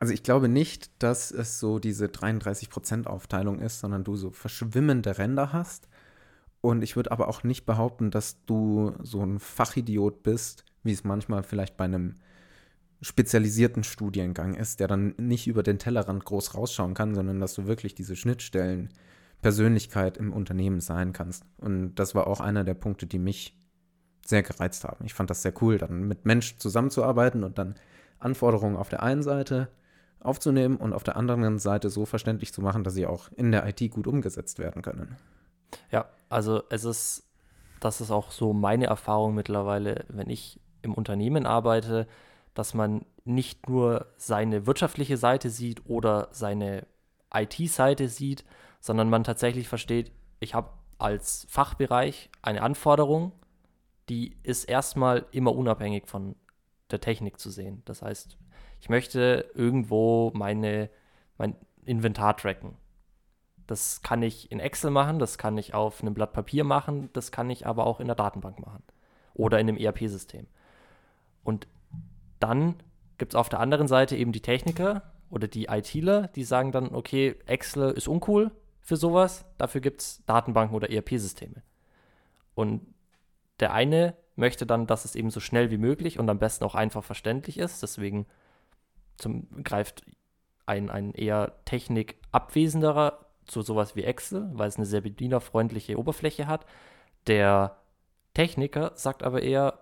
Also 0.00 0.12
ich 0.12 0.22
glaube 0.22 0.48
nicht, 0.48 0.90
dass 1.02 1.30
es 1.30 1.60
so 1.60 1.78
diese 1.78 2.06
33%-Aufteilung 2.06 3.60
ist, 3.60 3.80
sondern 3.80 4.04
du 4.04 4.16
so 4.16 4.30
verschwimmende 4.30 5.18
Ränder 5.18 5.52
hast. 5.52 5.88
Und 6.60 6.82
ich 6.82 6.96
würde 6.96 7.12
aber 7.12 7.28
auch 7.28 7.44
nicht 7.44 7.66
behaupten, 7.66 8.10
dass 8.10 8.44
du 8.46 8.92
so 9.02 9.22
ein 9.22 9.38
Fachidiot 9.38 10.22
bist, 10.22 10.64
wie 10.82 10.92
es 10.92 11.04
manchmal 11.04 11.42
vielleicht 11.42 11.76
bei 11.76 11.84
einem 11.84 12.14
spezialisierten 13.02 13.84
Studiengang 13.84 14.54
ist, 14.54 14.80
der 14.80 14.88
dann 14.88 15.14
nicht 15.18 15.46
über 15.46 15.62
den 15.62 15.78
Tellerrand 15.78 16.24
groß 16.24 16.54
rausschauen 16.54 16.94
kann, 16.94 17.14
sondern 17.14 17.38
dass 17.38 17.54
du 17.54 17.66
wirklich 17.66 17.94
diese 17.94 18.16
Schnittstellen 18.16 18.88
Persönlichkeit 19.42 20.16
im 20.16 20.32
Unternehmen 20.32 20.80
sein 20.80 21.12
kannst. 21.12 21.44
Und 21.58 21.96
das 21.96 22.14
war 22.14 22.26
auch 22.26 22.40
einer 22.40 22.64
der 22.64 22.72
Punkte, 22.72 23.06
die 23.06 23.18
mich 23.18 23.58
sehr 24.24 24.42
gereizt 24.42 24.84
haben. 24.84 25.04
Ich 25.04 25.12
fand 25.12 25.28
das 25.28 25.42
sehr 25.42 25.52
cool, 25.60 25.76
dann 25.76 26.08
mit 26.08 26.24
Menschen 26.24 26.58
zusammenzuarbeiten 26.58 27.44
und 27.44 27.58
dann 27.58 27.74
Anforderungen 28.18 28.76
auf 28.76 28.88
der 28.88 29.02
einen 29.02 29.22
Seite 29.22 29.68
aufzunehmen 30.24 30.76
und 30.76 30.92
auf 30.92 31.04
der 31.04 31.16
anderen 31.16 31.58
Seite 31.58 31.90
so 31.90 32.06
verständlich 32.06 32.52
zu 32.52 32.62
machen, 32.62 32.82
dass 32.82 32.94
sie 32.94 33.06
auch 33.06 33.30
in 33.36 33.52
der 33.52 33.66
IT 33.68 33.90
gut 33.90 34.06
umgesetzt 34.06 34.58
werden 34.58 34.82
können. 34.82 35.16
Ja, 35.90 36.06
also 36.28 36.62
es 36.70 36.84
ist, 36.84 37.24
das 37.80 38.00
ist 38.00 38.10
auch 38.10 38.30
so 38.30 38.52
meine 38.52 38.86
Erfahrung 38.86 39.34
mittlerweile, 39.34 40.04
wenn 40.08 40.30
ich 40.30 40.60
im 40.82 40.94
Unternehmen 40.94 41.46
arbeite, 41.46 42.06
dass 42.54 42.74
man 42.74 43.04
nicht 43.24 43.68
nur 43.68 44.06
seine 44.16 44.66
wirtschaftliche 44.66 45.16
Seite 45.16 45.50
sieht 45.50 45.86
oder 45.86 46.28
seine 46.30 46.86
IT-Seite 47.32 48.08
sieht, 48.08 48.44
sondern 48.80 49.10
man 49.10 49.24
tatsächlich 49.24 49.68
versteht, 49.68 50.12
ich 50.40 50.54
habe 50.54 50.70
als 50.98 51.46
Fachbereich 51.50 52.30
eine 52.42 52.62
Anforderung, 52.62 53.32
die 54.08 54.36
ist 54.42 54.64
erstmal 54.64 55.26
immer 55.32 55.54
unabhängig 55.54 56.06
von 56.06 56.36
der 56.90 57.00
Technik 57.00 57.38
zu 57.38 57.50
sehen. 57.50 57.82
Das 57.86 58.02
heißt, 58.02 58.36
ich 58.84 58.90
möchte 58.90 59.50
irgendwo 59.54 60.30
meine, 60.34 60.90
mein 61.38 61.56
Inventar 61.86 62.36
tracken. 62.36 62.76
Das 63.66 64.02
kann 64.02 64.22
ich 64.22 64.52
in 64.52 64.60
Excel 64.60 64.90
machen, 64.90 65.18
das 65.18 65.38
kann 65.38 65.56
ich 65.56 65.72
auf 65.72 66.02
einem 66.02 66.12
Blatt 66.12 66.34
Papier 66.34 66.64
machen, 66.64 67.08
das 67.14 67.32
kann 67.32 67.48
ich 67.48 67.66
aber 67.66 67.86
auch 67.86 67.98
in 67.98 68.08
der 68.08 68.14
Datenbank 68.14 68.60
machen 68.60 68.82
oder 69.32 69.58
in 69.58 69.70
einem 69.70 69.78
ERP-System. 69.78 70.46
Und 71.44 71.66
dann 72.40 72.74
gibt 73.16 73.32
es 73.32 73.36
auf 73.36 73.48
der 73.48 73.60
anderen 73.60 73.88
Seite 73.88 74.16
eben 74.16 74.32
die 74.32 74.42
Techniker 74.42 75.14
oder 75.30 75.48
die 75.48 75.64
ITler, 75.64 76.28
die 76.28 76.44
sagen 76.44 76.70
dann, 76.70 76.94
okay, 76.94 77.36
Excel 77.46 77.90
ist 77.90 78.06
uncool 78.06 78.50
für 78.82 78.98
sowas, 78.98 79.46
dafür 79.56 79.80
gibt 79.80 80.02
es 80.02 80.22
Datenbanken 80.26 80.76
oder 80.76 80.90
ERP-Systeme. 80.90 81.62
Und 82.54 82.82
der 83.60 83.72
eine 83.72 84.14
möchte 84.36 84.66
dann, 84.66 84.86
dass 84.86 85.06
es 85.06 85.14
eben 85.14 85.30
so 85.30 85.40
schnell 85.40 85.70
wie 85.70 85.78
möglich 85.78 86.18
und 86.18 86.28
am 86.28 86.38
besten 86.38 86.64
auch 86.64 86.74
einfach 86.74 87.02
verständlich 87.02 87.56
ist. 87.56 87.82
Deswegen 87.82 88.26
zum, 89.16 89.48
greift 89.62 90.04
ein, 90.66 90.90
ein 90.90 91.12
eher 91.12 91.52
technikabwesenderer 91.64 93.24
zu 93.46 93.62
sowas 93.62 93.96
wie 93.96 94.04
Excel, 94.04 94.48
weil 94.52 94.68
es 94.68 94.76
eine 94.76 94.86
sehr 94.86 95.02
bedienerfreundliche 95.02 95.98
Oberfläche 95.98 96.46
hat. 96.46 96.64
Der 97.26 97.76
Techniker 98.32 98.92
sagt 98.94 99.22
aber 99.22 99.42
eher, 99.42 99.78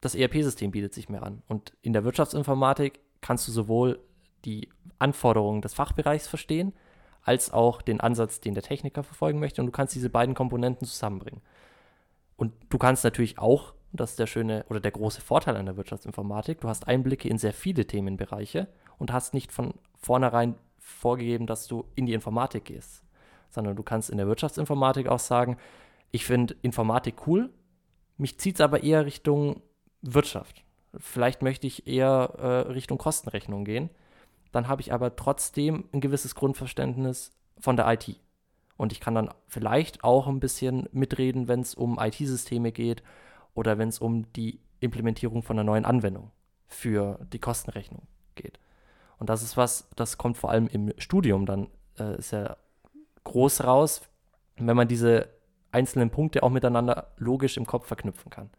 das 0.00 0.14
ERP-System 0.14 0.70
bietet 0.70 0.94
sich 0.94 1.08
mehr 1.08 1.22
an. 1.22 1.42
Und 1.48 1.72
in 1.82 1.92
der 1.92 2.04
Wirtschaftsinformatik 2.04 3.00
kannst 3.20 3.48
du 3.48 3.52
sowohl 3.52 4.00
die 4.44 4.68
Anforderungen 4.98 5.62
des 5.62 5.74
Fachbereichs 5.74 6.28
verstehen, 6.28 6.72
als 7.22 7.52
auch 7.52 7.82
den 7.82 8.00
Ansatz, 8.00 8.40
den 8.40 8.54
der 8.54 8.62
Techniker 8.62 9.02
verfolgen 9.02 9.40
möchte. 9.40 9.60
Und 9.60 9.66
du 9.66 9.72
kannst 9.72 9.94
diese 9.94 10.10
beiden 10.10 10.34
Komponenten 10.34 10.86
zusammenbringen. 10.86 11.42
Und 12.36 12.52
du 12.68 12.78
kannst 12.78 13.02
natürlich 13.02 13.38
auch, 13.38 13.74
das 13.96 14.10
ist 14.10 14.18
der 14.18 14.26
schöne 14.26 14.64
oder 14.68 14.80
der 14.80 14.90
große 14.90 15.20
Vorteil 15.20 15.56
an 15.56 15.66
der 15.66 15.76
Wirtschaftsinformatik, 15.76 16.60
du 16.60 16.68
hast 16.68 16.88
Einblicke 16.88 17.28
in 17.28 17.38
sehr 17.38 17.52
viele 17.52 17.86
Themenbereiche 17.86 18.68
und 18.98 19.12
hast 19.12 19.34
nicht 19.34 19.52
von 19.52 19.74
vornherein 19.96 20.54
vorgegeben, 20.78 21.46
dass 21.46 21.66
du 21.66 21.84
in 21.94 22.06
die 22.06 22.12
Informatik 22.12 22.66
gehst, 22.66 23.04
sondern 23.50 23.76
du 23.76 23.82
kannst 23.82 24.10
in 24.10 24.18
der 24.18 24.26
Wirtschaftsinformatik 24.26 25.08
auch 25.08 25.18
sagen, 25.18 25.56
ich 26.10 26.24
finde 26.24 26.56
Informatik 26.62 27.26
cool, 27.26 27.50
mich 28.16 28.38
zieht 28.38 28.56
es 28.56 28.60
aber 28.60 28.82
eher 28.82 29.04
Richtung 29.04 29.62
Wirtschaft. 30.02 30.64
Vielleicht 30.96 31.42
möchte 31.42 31.66
ich 31.66 31.86
eher 31.86 32.32
äh, 32.38 32.72
Richtung 32.72 32.98
Kostenrechnung 32.98 33.64
gehen. 33.64 33.90
Dann 34.52 34.68
habe 34.68 34.80
ich 34.80 34.92
aber 34.92 35.16
trotzdem 35.16 35.88
ein 35.92 36.00
gewisses 36.00 36.34
Grundverständnis 36.34 37.32
von 37.58 37.76
der 37.76 37.92
IT. 37.92 38.18
Und 38.76 38.92
ich 38.92 39.00
kann 39.00 39.14
dann 39.14 39.30
vielleicht 39.46 40.04
auch 40.04 40.26
ein 40.26 40.40
bisschen 40.40 40.88
mitreden, 40.92 41.48
wenn 41.48 41.60
es 41.60 41.74
um 41.74 41.98
IT-Systeme 41.98 42.72
geht 42.72 43.02
oder 43.56 43.78
wenn 43.78 43.88
es 43.88 43.98
um 43.98 44.30
die 44.34 44.60
Implementierung 44.78 45.42
von 45.42 45.58
einer 45.58 45.64
neuen 45.64 45.84
Anwendung 45.84 46.30
für 46.68 47.18
die 47.32 47.38
Kostenrechnung 47.38 48.02
geht. 48.34 48.60
Und 49.18 49.30
das 49.30 49.42
ist 49.42 49.56
was, 49.56 49.88
das 49.96 50.18
kommt 50.18 50.36
vor 50.36 50.50
allem 50.50 50.68
im 50.68 50.92
Studium 50.98 51.46
dann 51.46 51.68
äh, 51.96 52.20
sehr 52.20 52.58
groß 53.24 53.64
raus, 53.64 54.02
wenn 54.56 54.76
man 54.76 54.88
diese 54.88 55.30
einzelnen 55.72 56.10
Punkte 56.10 56.42
auch 56.42 56.50
miteinander 56.50 57.12
logisch 57.16 57.56
im 57.56 57.66
Kopf 57.66 57.86
verknüpfen 57.86 58.30
kann. 58.30 58.50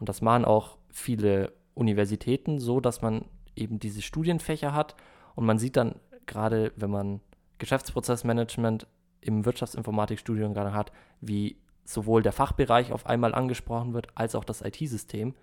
Und 0.00 0.08
das 0.08 0.22
machen 0.22 0.44
auch 0.44 0.78
viele 0.90 1.52
Universitäten 1.74 2.58
so, 2.58 2.80
dass 2.80 3.02
man 3.02 3.26
eben 3.54 3.78
diese 3.78 4.02
Studienfächer 4.02 4.74
hat 4.74 4.96
und 5.34 5.44
man 5.44 5.58
sieht 5.58 5.76
dann 5.76 5.96
gerade, 6.26 6.72
wenn 6.76 6.90
man 6.90 7.20
Geschäftsprozessmanagement 7.58 8.86
im 9.20 9.44
Wirtschaftsinformatikstudium 9.44 10.54
gerade 10.54 10.72
hat, 10.72 10.90
wie 11.20 11.56
sowohl 11.84 12.22
der 12.22 12.32
Fachbereich 12.32 12.92
auf 12.92 13.06
einmal 13.06 13.34
angesprochen 13.34 13.94
wird, 13.94 14.08
als 14.14 14.34
auch 14.34 14.44
das 14.44 14.62
IT-System. 14.62 15.34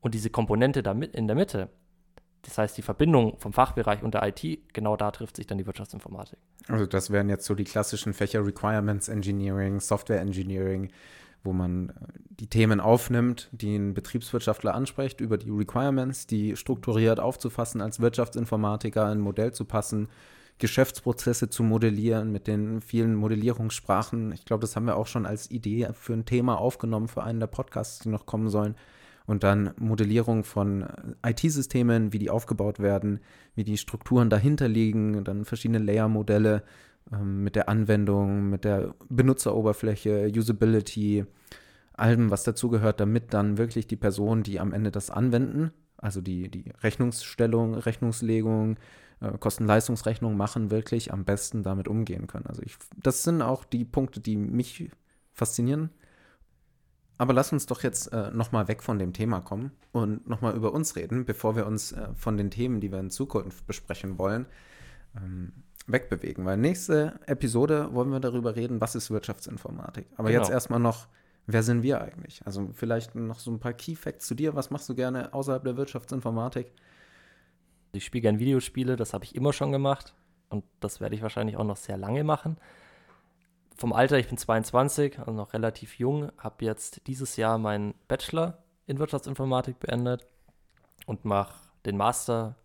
Und 0.00 0.14
diese 0.14 0.30
Komponente 0.30 0.82
da 0.82 0.94
mit 0.94 1.14
in 1.14 1.26
der 1.26 1.36
Mitte, 1.36 1.68
das 2.42 2.56
heißt 2.56 2.76
die 2.78 2.82
Verbindung 2.82 3.36
vom 3.38 3.52
Fachbereich 3.52 4.02
und 4.02 4.14
der 4.14 4.26
IT, 4.26 4.72
genau 4.72 4.96
da 4.96 5.10
trifft 5.10 5.36
sich 5.36 5.46
dann 5.46 5.58
die 5.58 5.66
Wirtschaftsinformatik. 5.66 6.38
Also 6.68 6.86
das 6.86 7.10
wären 7.10 7.28
jetzt 7.28 7.44
so 7.44 7.54
die 7.54 7.64
klassischen 7.64 8.14
Fächer 8.14 8.44
Requirements 8.44 9.08
Engineering, 9.08 9.80
Software 9.80 10.20
Engineering, 10.20 10.90
wo 11.42 11.52
man 11.52 11.90
äh, 11.90 11.92
die 12.30 12.46
Themen 12.46 12.80
aufnimmt, 12.80 13.48
die 13.52 13.76
ein 13.76 13.94
Betriebswirtschaftler 13.94 14.74
anspricht, 14.74 15.20
über 15.20 15.38
die 15.38 15.50
Requirements, 15.50 16.26
die 16.26 16.56
strukturiert 16.56 17.20
aufzufassen, 17.20 17.80
als 17.80 18.00
Wirtschaftsinformatiker 18.00 19.06
ein 19.06 19.20
Modell 19.20 19.52
zu 19.52 19.64
passen, 19.64 20.08
Geschäftsprozesse 20.60 21.50
zu 21.50 21.62
modellieren 21.64 22.30
mit 22.30 22.46
den 22.46 22.80
vielen 22.80 23.16
Modellierungssprachen. 23.16 24.32
Ich 24.32 24.44
glaube, 24.44 24.60
das 24.60 24.76
haben 24.76 24.86
wir 24.86 24.96
auch 24.96 25.08
schon 25.08 25.26
als 25.26 25.50
Idee 25.50 25.88
für 25.92 26.12
ein 26.12 26.24
Thema 26.24 26.58
aufgenommen 26.58 27.08
für 27.08 27.24
einen 27.24 27.40
der 27.40 27.48
Podcasts, 27.48 27.98
die 27.98 28.08
noch 28.08 28.26
kommen 28.26 28.48
sollen. 28.48 28.76
Und 29.26 29.42
dann 29.42 29.74
Modellierung 29.78 30.44
von 30.44 30.86
IT-Systemen, 31.24 32.12
wie 32.12 32.18
die 32.18 32.30
aufgebaut 32.30 32.78
werden, 32.78 33.20
wie 33.54 33.64
die 33.64 33.76
Strukturen 33.76 34.30
dahinter 34.30 34.68
liegen, 34.68 35.24
dann 35.24 35.44
verschiedene 35.44 35.78
Layer-Modelle, 35.78 36.62
ähm, 37.12 37.42
mit 37.42 37.56
der 37.56 37.68
Anwendung, 37.68 38.50
mit 38.50 38.64
der 38.64 38.94
Benutzeroberfläche, 39.08 40.30
Usability, 40.34 41.24
allem, 41.92 42.30
was 42.30 42.44
dazugehört, 42.44 43.00
damit 43.00 43.34
dann 43.34 43.58
wirklich 43.58 43.86
die 43.86 43.96
Personen, 43.96 44.42
die 44.42 44.60
am 44.60 44.72
Ende 44.72 44.90
das 44.90 45.10
anwenden, 45.10 45.72
also 45.96 46.20
die, 46.20 46.50
die 46.50 46.72
Rechnungsstellung, 46.82 47.74
Rechnungslegung, 47.74 48.76
äh, 49.20 49.36
Kosten-Leistungsrechnung 49.38 50.36
machen, 50.36 50.70
wirklich 50.70 51.12
am 51.12 51.24
besten 51.24 51.62
damit 51.62 51.88
umgehen 51.88 52.26
können. 52.26 52.46
Also 52.46 52.62
ich, 52.62 52.76
das 52.96 53.22
sind 53.22 53.42
auch 53.42 53.64
die 53.64 53.84
Punkte, 53.84 54.20
die 54.20 54.36
mich 54.36 54.90
faszinieren. 55.32 55.90
Aber 57.18 57.34
lass 57.34 57.52
uns 57.52 57.66
doch 57.66 57.82
jetzt 57.82 58.12
äh, 58.14 58.30
nochmal 58.30 58.66
weg 58.68 58.82
von 58.82 58.98
dem 58.98 59.12
Thema 59.12 59.40
kommen 59.40 59.72
und 59.92 60.26
nochmal 60.26 60.56
über 60.56 60.72
uns 60.72 60.96
reden, 60.96 61.26
bevor 61.26 61.54
wir 61.54 61.66
uns 61.66 61.92
äh, 61.92 62.08
von 62.14 62.38
den 62.38 62.50
Themen, 62.50 62.80
die 62.80 62.90
wir 62.90 62.98
in 62.98 63.10
Zukunft 63.10 63.66
besprechen 63.66 64.16
wollen, 64.16 64.46
ähm, 65.14 65.52
wegbewegen. 65.86 66.46
Weil 66.46 66.56
nächste 66.56 67.20
Episode 67.26 67.92
wollen 67.92 68.10
wir 68.10 68.20
darüber 68.20 68.56
reden, 68.56 68.80
was 68.80 68.94
ist 68.94 69.10
Wirtschaftsinformatik. 69.10 70.06
Aber 70.16 70.30
genau. 70.30 70.40
jetzt 70.40 70.50
erstmal 70.50 70.80
noch, 70.80 71.08
wer 71.46 71.62
sind 71.62 71.82
wir 71.82 72.00
eigentlich? 72.00 72.40
Also 72.46 72.70
vielleicht 72.72 73.14
noch 73.14 73.38
so 73.38 73.50
ein 73.50 73.60
paar 73.60 73.74
Key 73.74 73.96
Facts 73.96 74.26
zu 74.26 74.34
dir. 74.34 74.54
Was 74.54 74.70
machst 74.70 74.88
du 74.88 74.94
gerne 74.94 75.34
außerhalb 75.34 75.62
der 75.62 75.76
Wirtschaftsinformatik? 75.76 76.72
Ich 77.92 78.04
spiele 78.04 78.22
gerne 78.22 78.38
Videospiele, 78.38 78.96
das 78.96 79.14
habe 79.14 79.24
ich 79.24 79.34
immer 79.34 79.52
schon 79.52 79.72
gemacht. 79.72 80.14
Und 80.48 80.64
das 80.80 81.00
werde 81.00 81.14
ich 81.14 81.22
wahrscheinlich 81.22 81.56
auch 81.56 81.64
noch 81.64 81.76
sehr 81.76 81.96
lange 81.96 82.24
machen. 82.24 82.56
Vom 83.76 83.92
Alter, 83.92 84.18
ich 84.18 84.28
bin 84.28 84.36
22, 84.36 85.18
also 85.18 85.32
noch 85.32 85.54
relativ 85.54 85.98
jung, 85.98 86.30
habe 86.38 86.64
jetzt 86.64 87.06
dieses 87.06 87.36
Jahr 87.36 87.56
meinen 87.56 87.94
Bachelor 88.08 88.58
in 88.86 88.98
Wirtschaftsinformatik 88.98 89.78
beendet 89.80 90.26
und 91.06 91.24
mache 91.24 91.54
den 91.86 91.96
Master 91.96 92.56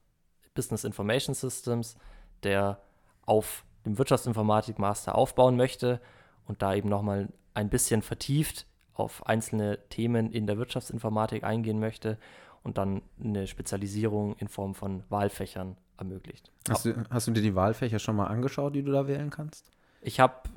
Business 0.56 0.84
Information 0.84 1.36
Systems, 1.36 1.96
der 2.44 2.82
auf 3.26 3.64
dem 3.86 3.98
Wirtschaftsinformatik-Master 3.98 5.16
aufbauen 5.16 5.56
möchte 5.56 6.02
und 6.48 6.62
da 6.62 6.74
eben 6.74 6.90
nochmal 6.90 7.30
ein 7.54 7.70
bisschen 7.70 8.02
vertieft 8.02 8.66
auf 8.94 9.26
einzelne 9.26 9.80
Themen 9.90 10.32
in 10.32 10.48
der 10.48 10.58
Wirtschaftsinformatik 10.58 11.44
eingehen 11.44 11.80
möchte 11.80 12.18
und 12.66 12.80
dann 12.80 13.04
eine 13.24 13.46
Spezialisierung 13.46 14.36
in 14.38 14.48
Form 14.48 14.74
von 14.74 15.04
Wahlfächern 15.10 15.78
ermöglicht. 15.98 16.52
Hast 16.68 16.86
du, 16.86 16.96
hast 17.12 17.28
du 17.28 17.32
dir 17.32 17.44
die 17.44 17.56
Wahlfächer 17.56 18.00
schon 18.00 18.16
mal 18.16 18.26
angeschaut, 18.26 18.76
die 18.76 18.82
du 18.82 18.92
da 18.92 19.08
wählen 19.08 19.30
kannst? 19.30 19.72
Ich 20.02 20.20
habe 20.20 20.50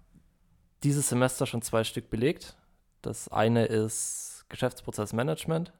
dieses 0.82 1.10
Semester 1.10 1.46
schon 1.46 1.60
zwei 1.60 1.84
Stück 1.84 2.08
belegt. 2.08 2.56
Das 3.02 3.28
eine 3.28 3.66
ist 3.66 4.46
Geschäftsprozessmanagement, 4.48 5.72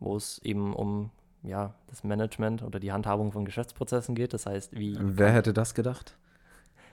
wo 0.00 0.16
es 0.16 0.38
eben 0.38 0.74
um 0.74 1.10
ja, 1.42 1.74
das 1.88 2.04
Management 2.04 2.62
oder 2.62 2.80
die 2.80 2.92
Handhabung 2.92 3.30
von 3.30 3.44
Geschäftsprozessen 3.44 4.14
geht. 4.14 4.32
Das 4.32 4.46
heißt, 4.46 4.72
wie. 4.72 4.96
Wer 4.98 5.30
hätte 5.30 5.52
das 5.52 5.74
gedacht? 5.74 6.16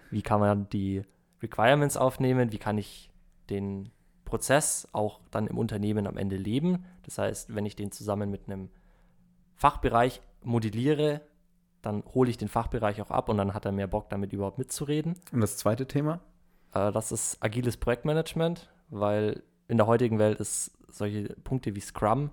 Wie 0.10 0.22
kann 0.22 0.41
man 0.41 0.67
die 0.70 1.03
Requirements 1.41 1.96
aufnehmen? 1.96 2.51
Wie 2.51 2.58
kann 2.58 2.77
ich 2.77 3.10
den 3.50 3.91
Prozess 4.32 4.88
auch 4.94 5.20
dann 5.30 5.46
im 5.46 5.58
Unternehmen 5.58 6.08
am 6.08 6.18
Ende 6.18 6.38
leben? 6.38 6.86
Das 7.04 7.20
heißt, 7.20 7.54
wenn 7.54 7.66
ich 7.68 7.76
den 7.76 7.92
zusammen 7.92 8.32
mit 8.32 8.48
einem 8.48 8.70
Fachbereich 9.56 10.22
modelliere, 10.44 11.22
dann 11.84 12.04
hole 12.14 12.30
ich 12.30 12.38
den 12.38 12.48
Fachbereich 12.48 13.02
auch 13.02 13.12
ab 13.12 13.30
und 13.30 13.38
dann 13.38 13.54
hat 13.54 13.66
er 13.66 13.72
mehr 13.72 13.88
Bock, 13.88 14.10
damit 14.10 14.34
überhaupt 14.34 14.58
mitzureden. 14.58 15.16
Und 15.32 15.42
das 15.42 15.58
zweite 15.58 15.86
Thema? 15.86 16.20
Äh, 16.74 16.92
das 16.92 17.12
ist 17.12 17.38
agiles 17.42 17.78
Projektmanagement, 17.78 18.70
weil 18.90 19.44
in 19.68 19.78
der 19.78 19.88
heutigen 19.88 20.18
Welt 20.18 20.40
ist 20.40 20.72
solche 20.90 21.36
Punkte 21.44 21.76
wie 21.76 21.80
Scrum 21.80 22.32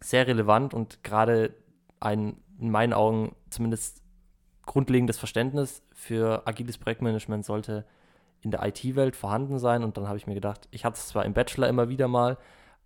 sehr 0.00 0.26
relevant 0.26 0.74
und 0.74 1.02
gerade 1.02 1.54
ein, 2.00 2.36
in 2.58 2.70
meinen 2.70 2.92
Augen 2.92 3.34
zumindest 3.50 4.02
grundlegendes 4.64 5.18
Verständnis 5.18 5.82
für 5.92 6.46
agiles 6.46 6.78
Projektmanagement 6.78 7.44
sollte 7.44 7.86
in 8.42 8.50
der 8.50 8.64
IT-Welt 8.64 9.16
vorhanden 9.16 9.58
sein. 9.58 9.82
Und 9.82 9.96
dann 9.96 10.08
habe 10.08 10.18
ich 10.18 10.26
mir 10.26 10.34
gedacht, 10.34 10.68
ich 10.70 10.84
hatte 10.84 10.96
es 10.96 11.08
zwar 11.08 11.24
im 11.24 11.34
Bachelor 11.34 11.68
immer 11.68 11.88
wieder 11.88 12.08
mal, 12.08 12.38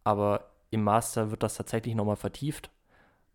aber 0.05 0.51
im 0.71 0.83
Master 0.83 1.31
wird 1.31 1.43
das 1.43 1.55
tatsächlich 1.55 1.95
nochmal 1.95 2.17
vertieft. 2.17 2.71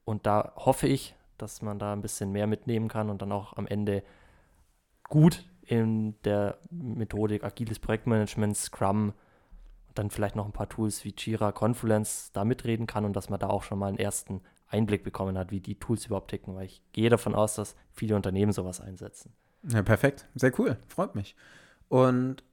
Und 0.05 0.25
da 0.25 0.53
hoffe 0.55 0.87
ich, 0.87 1.15
dass 1.37 1.61
man 1.61 1.79
da 1.79 1.93
ein 1.93 2.01
bisschen 2.01 2.31
mehr 2.31 2.47
mitnehmen 2.47 2.87
kann 2.87 3.09
und 3.09 3.21
dann 3.21 3.31
auch 3.31 3.57
am 3.57 3.67
Ende 3.67 4.03
gut 5.09 5.45
in 5.61 6.15
der 6.23 6.57
Methodik 6.69 7.43
agiles 7.43 7.79
Projektmanagement, 7.79 8.55
Scrum, 8.55 9.13
dann 9.95 10.09
vielleicht 10.09 10.35
noch 10.35 10.45
ein 10.45 10.51
paar 10.51 10.69
Tools 10.69 11.03
wie 11.05 11.13
Jira, 11.17 11.51
Confluence 11.51 12.31
da 12.33 12.45
mitreden 12.45 12.85
kann 12.85 13.05
und 13.05 13.15
dass 13.15 13.29
man 13.29 13.39
da 13.39 13.47
auch 13.47 13.63
schon 13.63 13.79
mal 13.79 13.87
einen 13.87 13.97
ersten 13.97 14.41
Einblick 14.67 15.03
bekommen 15.03 15.37
hat, 15.37 15.51
wie 15.51 15.61
die 15.61 15.75
Tools 15.75 16.05
überhaupt 16.05 16.29
ticken, 16.29 16.55
weil 16.55 16.65
ich 16.65 16.81
gehe 16.91 17.09
davon 17.09 17.33
aus, 17.33 17.55
dass 17.55 17.75
viele 17.91 18.15
Unternehmen 18.15 18.51
sowas 18.51 18.81
einsetzen. 18.81 19.33
Ja, 19.63 19.81
perfekt. 19.81 20.27
Sehr 20.35 20.57
cool. 20.59 20.77
Freut 20.87 21.15
mich. 21.15 21.35
Und 21.89 22.43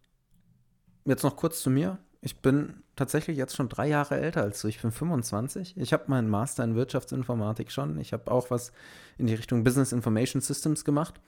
jetzt 1.05 1.23
noch 1.23 1.37
kurz 1.37 1.63
zu 1.63 1.71
mir. 1.71 1.99
Ich 2.21 2.41
bin 2.41 2.75
tatsächlich 2.95 3.37
jetzt 3.37 3.57
schon 3.57 3.69
drei 3.69 3.89
Jahre 3.89 4.21
älter 4.21 4.43
als 4.43 4.61
du. 4.61 4.69
Ich 4.69 4.81
bin 4.81 4.93
25. 4.93 5.77
Ich 5.77 5.93
habe 5.93 6.05
meinen 6.07 6.29
Master 6.29 6.63
in 6.63 6.77
Wirtschaftsinformatik 6.77 7.73
schon. 7.73 7.99
Ich 7.99 8.13
habe 8.13 8.31
auch 8.31 8.51
was 8.51 8.73
in 9.19 9.27
die 9.27 9.35
Richtung 9.35 9.65
Business 9.65 9.93
Information 9.93 10.41
Systems 10.41 10.85
gemacht, 10.85 11.21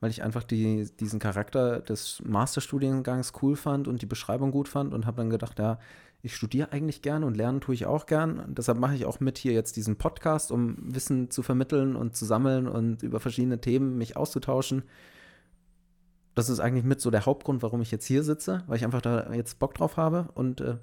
weil 0.00 0.10
ich 0.10 0.22
einfach 0.22 0.42
die, 0.42 0.90
diesen 0.98 1.20
Charakter 1.20 1.80
des 1.80 2.20
Masterstudiengangs 2.24 3.32
cool 3.42 3.54
fand 3.54 3.86
und 3.86 4.02
die 4.02 4.06
Beschreibung 4.06 4.50
gut 4.50 4.68
fand 4.68 4.92
und 4.94 5.06
habe 5.06 5.18
dann 5.18 5.30
gedacht, 5.30 5.58
ja, 5.58 5.78
ich 6.22 6.36
studiere 6.36 6.72
eigentlich 6.72 7.00
gerne 7.00 7.24
und 7.24 7.36
lernen 7.36 7.60
tue 7.60 7.74
ich 7.74 7.86
auch 7.86 8.06
gern. 8.06 8.40
Und 8.40 8.58
deshalb 8.58 8.78
mache 8.78 8.94
ich 8.94 9.06
auch 9.06 9.20
mit 9.20 9.38
hier 9.38 9.52
jetzt 9.52 9.76
diesen 9.76 9.96
Podcast, 9.96 10.50
um 10.50 10.76
Wissen 10.80 11.30
zu 11.30 11.42
vermitteln 11.42 11.96
und 11.96 12.16
zu 12.16 12.24
sammeln 12.24 12.66
und 12.66 13.02
über 13.02 13.20
verschiedene 13.20 13.60
Themen 13.60 13.96
mich 13.96 14.16
auszutauschen 14.16 14.82
das 16.34 16.48
ist 16.48 16.60
eigentlich 16.60 16.84
mit 16.84 17.00
so 17.00 17.10
der 17.10 17.26
Hauptgrund, 17.26 17.62
warum 17.62 17.80
ich 17.80 17.90
jetzt 17.90 18.06
hier 18.06 18.22
sitze, 18.22 18.62
weil 18.66 18.76
ich 18.76 18.84
einfach 18.84 19.02
da 19.02 19.32
jetzt 19.32 19.58
Bock 19.58 19.74
drauf 19.74 19.96
habe. 19.96 20.28
Und 20.34 20.60
äh, 20.60 20.76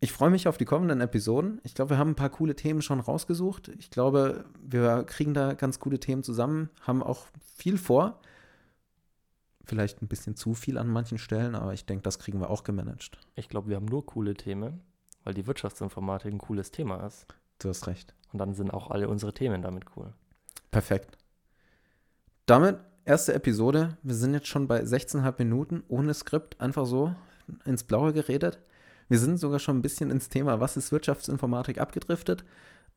ich 0.00 0.12
freue 0.12 0.30
mich 0.30 0.48
auf 0.48 0.56
die 0.56 0.64
kommenden 0.64 1.00
Episoden. 1.00 1.60
Ich 1.62 1.74
glaube, 1.74 1.90
wir 1.90 1.98
haben 1.98 2.10
ein 2.10 2.16
paar 2.16 2.30
coole 2.30 2.56
Themen 2.56 2.82
schon 2.82 3.00
rausgesucht. 3.00 3.68
Ich 3.78 3.90
glaube, 3.90 4.46
wir 4.62 5.04
kriegen 5.04 5.34
da 5.34 5.52
ganz 5.52 5.78
coole 5.78 6.00
Themen 6.00 6.22
zusammen, 6.22 6.70
haben 6.80 7.02
auch 7.02 7.26
viel 7.54 7.78
vor. 7.78 8.20
Vielleicht 9.64 10.02
ein 10.02 10.08
bisschen 10.08 10.36
zu 10.36 10.54
viel 10.54 10.78
an 10.78 10.88
manchen 10.88 11.18
Stellen, 11.18 11.54
aber 11.54 11.74
ich 11.74 11.84
denke, 11.84 12.02
das 12.02 12.18
kriegen 12.18 12.40
wir 12.40 12.50
auch 12.50 12.64
gemanagt. 12.64 13.18
Ich 13.36 13.48
glaube, 13.48 13.68
wir 13.68 13.76
haben 13.76 13.86
nur 13.86 14.04
coole 14.04 14.34
Themen, 14.34 14.80
weil 15.22 15.34
die 15.34 15.46
Wirtschaftsinformatik 15.46 16.32
ein 16.32 16.38
cooles 16.38 16.70
Thema 16.70 17.06
ist. 17.06 17.26
Du 17.58 17.68
hast 17.68 17.86
recht. 17.86 18.14
Und 18.32 18.38
dann 18.38 18.54
sind 18.54 18.70
auch 18.70 18.90
alle 18.90 19.08
unsere 19.08 19.34
Themen 19.34 19.62
damit 19.62 19.84
cool. 19.96 20.12
Perfekt. 20.70 21.18
Damit 22.46 22.78
erste 23.10 23.34
Episode. 23.34 23.96
Wir 24.04 24.14
sind 24.14 24.34
jetzt 24.34 24.46
schon 24.46 24.68
bei 24.68 24.82
16,5 24.82 25.34
Minuten 25.38 25.82
ohne 25.88 26.14
Skript, 26.14 26.60
einfach 26.60 26.86
so 26.86 27.12
ins 27.64 27.82
Blaue 27.82 28.12
geredet. 28.12 28.60
Wir 29.08 29.18
sind 29.18 29.40
sogar 29.40 29.58
schon 29.58 29.78
ein 29.78 29.82
bisschen 29.82 30.12
ins 30.12 30.28
Thema, 30.28 30.60
was 30.60 30.76
ist 30.76 30.92
Wirtschaftsinformatik 30.92 31.80
abgedriftet. 31.80 32.44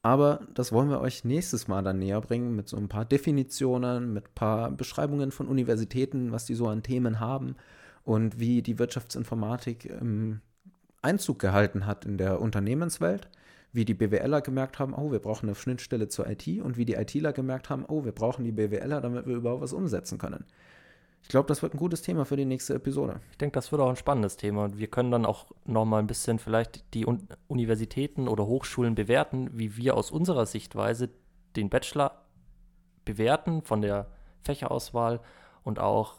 Aber 0.04 0.42
das 0.54 0.72
wollen 0.72 0.92
wir 0.92 1.02
euch 1.02 1.26
nächstes 1.26 1.68
Mal 1.68 1.82
dann 1.82 1.98
näher 1.98 2.22
bringen 2.22 2.56
mit 2.56 2.70
so 2.70 2.78
ein 2.78 2.90
paar 2.90 3.06
Definitionen, 3.06 4.14
mit 4.14 4.26
ein 4.26 4.36
paar 4.36 4.70
Beschreibungen 4.70 5.32
von 5.32 5.48
Universitäten, 5.48 6.32
was 6.32 6.46
die 6.46 6.54
so 6.54 6.68
an 6.68 6.84
Themen 6.84 7.20
haben 7.20 7.56
und 8.04 8.40
wie 8.40 8.62
die 8.62 8.78
Wirtschaftsinformatik 8.78 9.90
ähm, 9.90 10.42
Einzug 11.02 11.40
gehalten 11.40 11.88
hat 11.88 12.06
in 12.06 12.20
der 12.20 12.40
Unternehmenswelt 12.40 13.30
wie 13.74 13.86
die 13.86 13.96
BWLer 13.96 14.42
gemerkt 14.42 14.80
haben, 14.80 14.94
oh, 14.94 15.12
wir 15.12 15.20
brauchen 15.20 15.48
eine 15.48 15.56
Schnittstelle 15.56 16.08
zur 16.08 16.28
IT 16.30 16.48
und 16.62 16.78
wie 16.78 16.86
die 16.86 16.94
ITler 16.94 17.34
gemerkt 17.34 17.70
haben, 17.70 17.86
oh, 17.88 18.06
wir 18.06 18.12
brauchen 18.12 18.46
die 18.46 18.52
BWLer, 18.52 19.02
damit 19.02 19.26
wir 19.26 19.36
überhaupt 19.36 19.64
was 19.64 19.74
umsetzen 19.74 20.20
können. 20.20 20.46
Ich 21.24 21.30
glaube, 21.30 21.48
das 21.48 21.64
wird 21.64 21.74
ein 21.74 21.80
gutes 21.80 22.02
Thema 22.02 22.26
für 22.26 22.36
die 22.36 22.46
nächste 22.46 22.76
Episode. 22.76 23.20
Ich 23.32 23.38
denke, 23.38 23.54
das 23.54 23.72
wird 23.72 23.82
auch 23.82 23.90
ein 23.90 23.96
spannendes 23.96 24.38
Thema. 24.38 24.66
Und 24.66 24.78
wir 24.78 24.88
können 24.88 25.10
dann 25.10 25.26
auch 25.26 25.48
nochmal 25.66 26.02
ein 26.02 26.08
bisschen 26.08 26.38
vielleicht 26.38 26.84
die 26.94 27.08
Un 27.08 27.28
Universitäten 27.48 28.28
oder 28.28 28.46
Hochschulen 28.46 28.94
bewerten, 28.94 29.50
wie 29.54 29.78
wir 29.78 29.96
aus 29.96 30.12
unserer 30.12 30.46
Sichtweise 30.46 31.10
den 31.56 31.70
Bachelor 31.70 32.24
bewerten 33.06 33.62
von 33.64 33.82
der 33.82 34.08
Fächerauswahl 34.42 35.22
und 35.64 35.80
auch, 35.80 36.16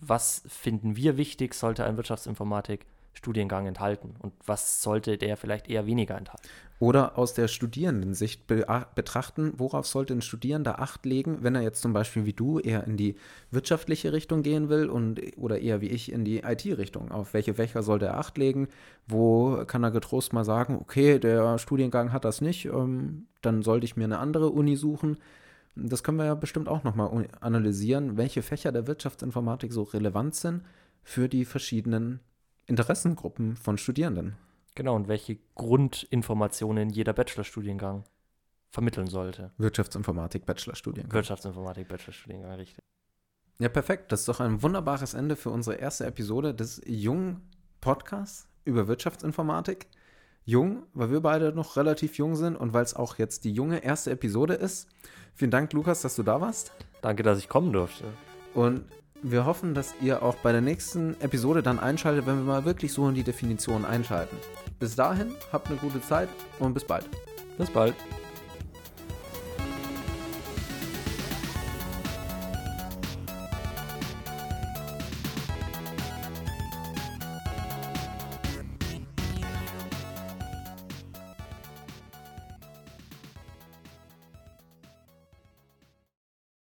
was 0.00 0.42
finden 0.48 0.96
wir 0.96 1.16
wichtig, 1.16 1.54
sollte 1.54 1.84
ein 1.84 1.96
Wirtschaftsinformatik 1.96 2.86
Studiengang 3.18 3.66
enthalten 3.66 4.14
und 4.20 4.32
was 4.46 4.80
sollte 4.80 5.18
der 5.18 5.36
vielleicht 5.36 5.68
eher 5.68 5.86
weniger 5.86 6.16
enthalten. 6.16 6.48
Oder 6.78 7.18
aus 7.18 7.34
der 7.34 7.48
Studierendensicht 7.48 8.46
be 8.46 8.64
betrachten, 8.94 9.54
worauf 9.56 9.86
sollte 9.86 10.14
ein 10.14 10.22
Studierender 10.22 10.78
Acht 10.78 11.04
legen, 11.04 11.38
wenn 11.42 11.56
er 11.56 11.62
jetzt 11.62 11.82
zum 11.82 11.92
Beispiel 11.92 12.26
wie 12.26 12.32
du 12.32 12.60
eher 12.60 12.84
in 12.84 12.96
die 12.96 13.16
wirtschaftliche 13.50 14.12
Richtung 14.12 14.44
gehen 14.44 14.68
will 14.68 14.88
und 14.88 15.20
oder 15.36 15.58
eher 15.58 15.80
wie 15.80 15.88
ich 15.88 16.12
in 16.12 16.24
die 16.24 16.38
IT-Richtung. 16.38 17.10
Auf 17.10 17.34
welche 17.34 17.54
Fächer 17.54 17.82
sollte 17.82 18.06
er 18.06 18.18
Acht 18.18 18.38
legen? 18.38 18.68
Wo 19.08 19.64
kann 19.66 19.82
er 19.82 19.90
getrost 19.90 20.32
mal 20.32 20.44
sagen, 20.44 20.78
okay, 20.80 21.18
der 21.18 21.58
Studiengang 21.58 22.12
hat 22.12 22.24
das 22.24 22.40
nicht, 22.40 22.66
ähm, 22.66 23.26
dann 23.42 23.62
sollte 23.62 23.84
ich 23.84 23.96
mir 23.96 24.04
eine 24.04 24.18
andere 24.18 24.50
Uni 24.50 24.76
suchen. 24.76 25.18
Das 25.74 26.04
können 26.04 26.18
wir 26.18 26.26
ja 26.26 26.36
bestimmt 26.36 26.68
auch 26.68 26.84
nochmal 26.84 27.26
analysieren, 27.40 28.16
welche 28.16 28.42
Fächer 28.42 28.70
der 28.70 28.86
Wirtschaftsinformatik 28.86 29.72
so 29.72 29.82
relevant 29.82 30.36
sind 30.36 30.62
für 31.02 31.28
die 31.28 31.44
verschiedenen 31.44 32.20
Interessengruppen 32.68 33.56
von 33.56 33.78
Studierenden. 33.78 34.36
Genau, 34.74 34.94
und 34.94 35.08
welche 35.08 35.38
Grundinformationen 35.56 36.90
jeder 36.90 37.12
Bachelorstudiengang 37.12 38.04
vermitteln 38.70 39.08
sollte. 39.08 39.50
Wirtschaftsinformatik, 39.56 40.46
Bachelorstudiengang. 40.46 41.12
Wirtschaftsinformatik, 41.12 41.88
Bachelorstudiengang, 41.88 42.52
richtig. 42.52 42.84
Ja, 43.58 43.68
perfekt. 43.68 44.12
Das 44.12 44.20
ist 44.20 44.28
doch 44.28 44.38
ein 44.38 44.62
wunderbares 44.62 45.14
Ende 45.14 45.34
für 45.34 45.50
unsere 45.50 45.76
erste 45.76 46.06
Episode 46.06 46.54
des 46.54 46.80
jungen 46.86 47.42
Podcasts 47.80 48.46
über 48.64 48.86
Wirtschaftsinformatik. 48.86 49.88
Jung, 50.44 50.84
weil 50.94 51.10
wir 51.10 51.20
beide 51.20 51.52
noch 51.52 51.76
relativ 51.76 52.16
jung 52.16 52.36
sind 52.36 52.56
und 52.56 52.72
weil 52.72 52.84
es 52.84 52.94
auch 52.94 53.18
jetzt 53.18 53.44
die 53.44 53.52
junge 53.52 53.82
erste 53.82 54.10
Episode 54.12 54.54
ist. 54.54 54.88
Vielen 55.34 55.50
Dank, 55.50 55.72
Lukas, 55.72 56.02
dass 56.02 56.16
du 56.16 56.22
da 56.22 56.40
warst. 56.40 56.72
Danke, 57.02 57.22
dass 57.22 57.38
ich 57.38 57.48
kommen 57.48 57.72
durfte. 57.72 58.04
Und 58.54 58.84
wir 59.22 59.44
hoffen, 59.44 59.74
dass 59.74 59.94
ihr 60.00 60.22
auch 60.22 60.36
bei 60.36 60.52
der 60.52 60.60
nächsten 60.60 61.20
Episode 61.20 61.62
dann 61.62 61.78
einschaltet, 61.78 62.26
wenn 62.26 62.36
wir 62.36 62.44
mal 62.44 62.64
wirklich 62.64 62.92
so 62.92 63.08
in 63.08 63.14
die 63.14 63.22
Definition 63.22 63.84
einschalten. 63.84 64.36
Bis 64.78 64.94
dahin, 64.94 65.32
habt 65.52 65.68
eine 65.68 65.76
gute 65.76 66.00
Zeit 66.00 66.28
und 66.58 66.74
bis 66.74 66.84
bald. 66.84 67.06
Bis 67.56 67.70
bald. 67.70 67.94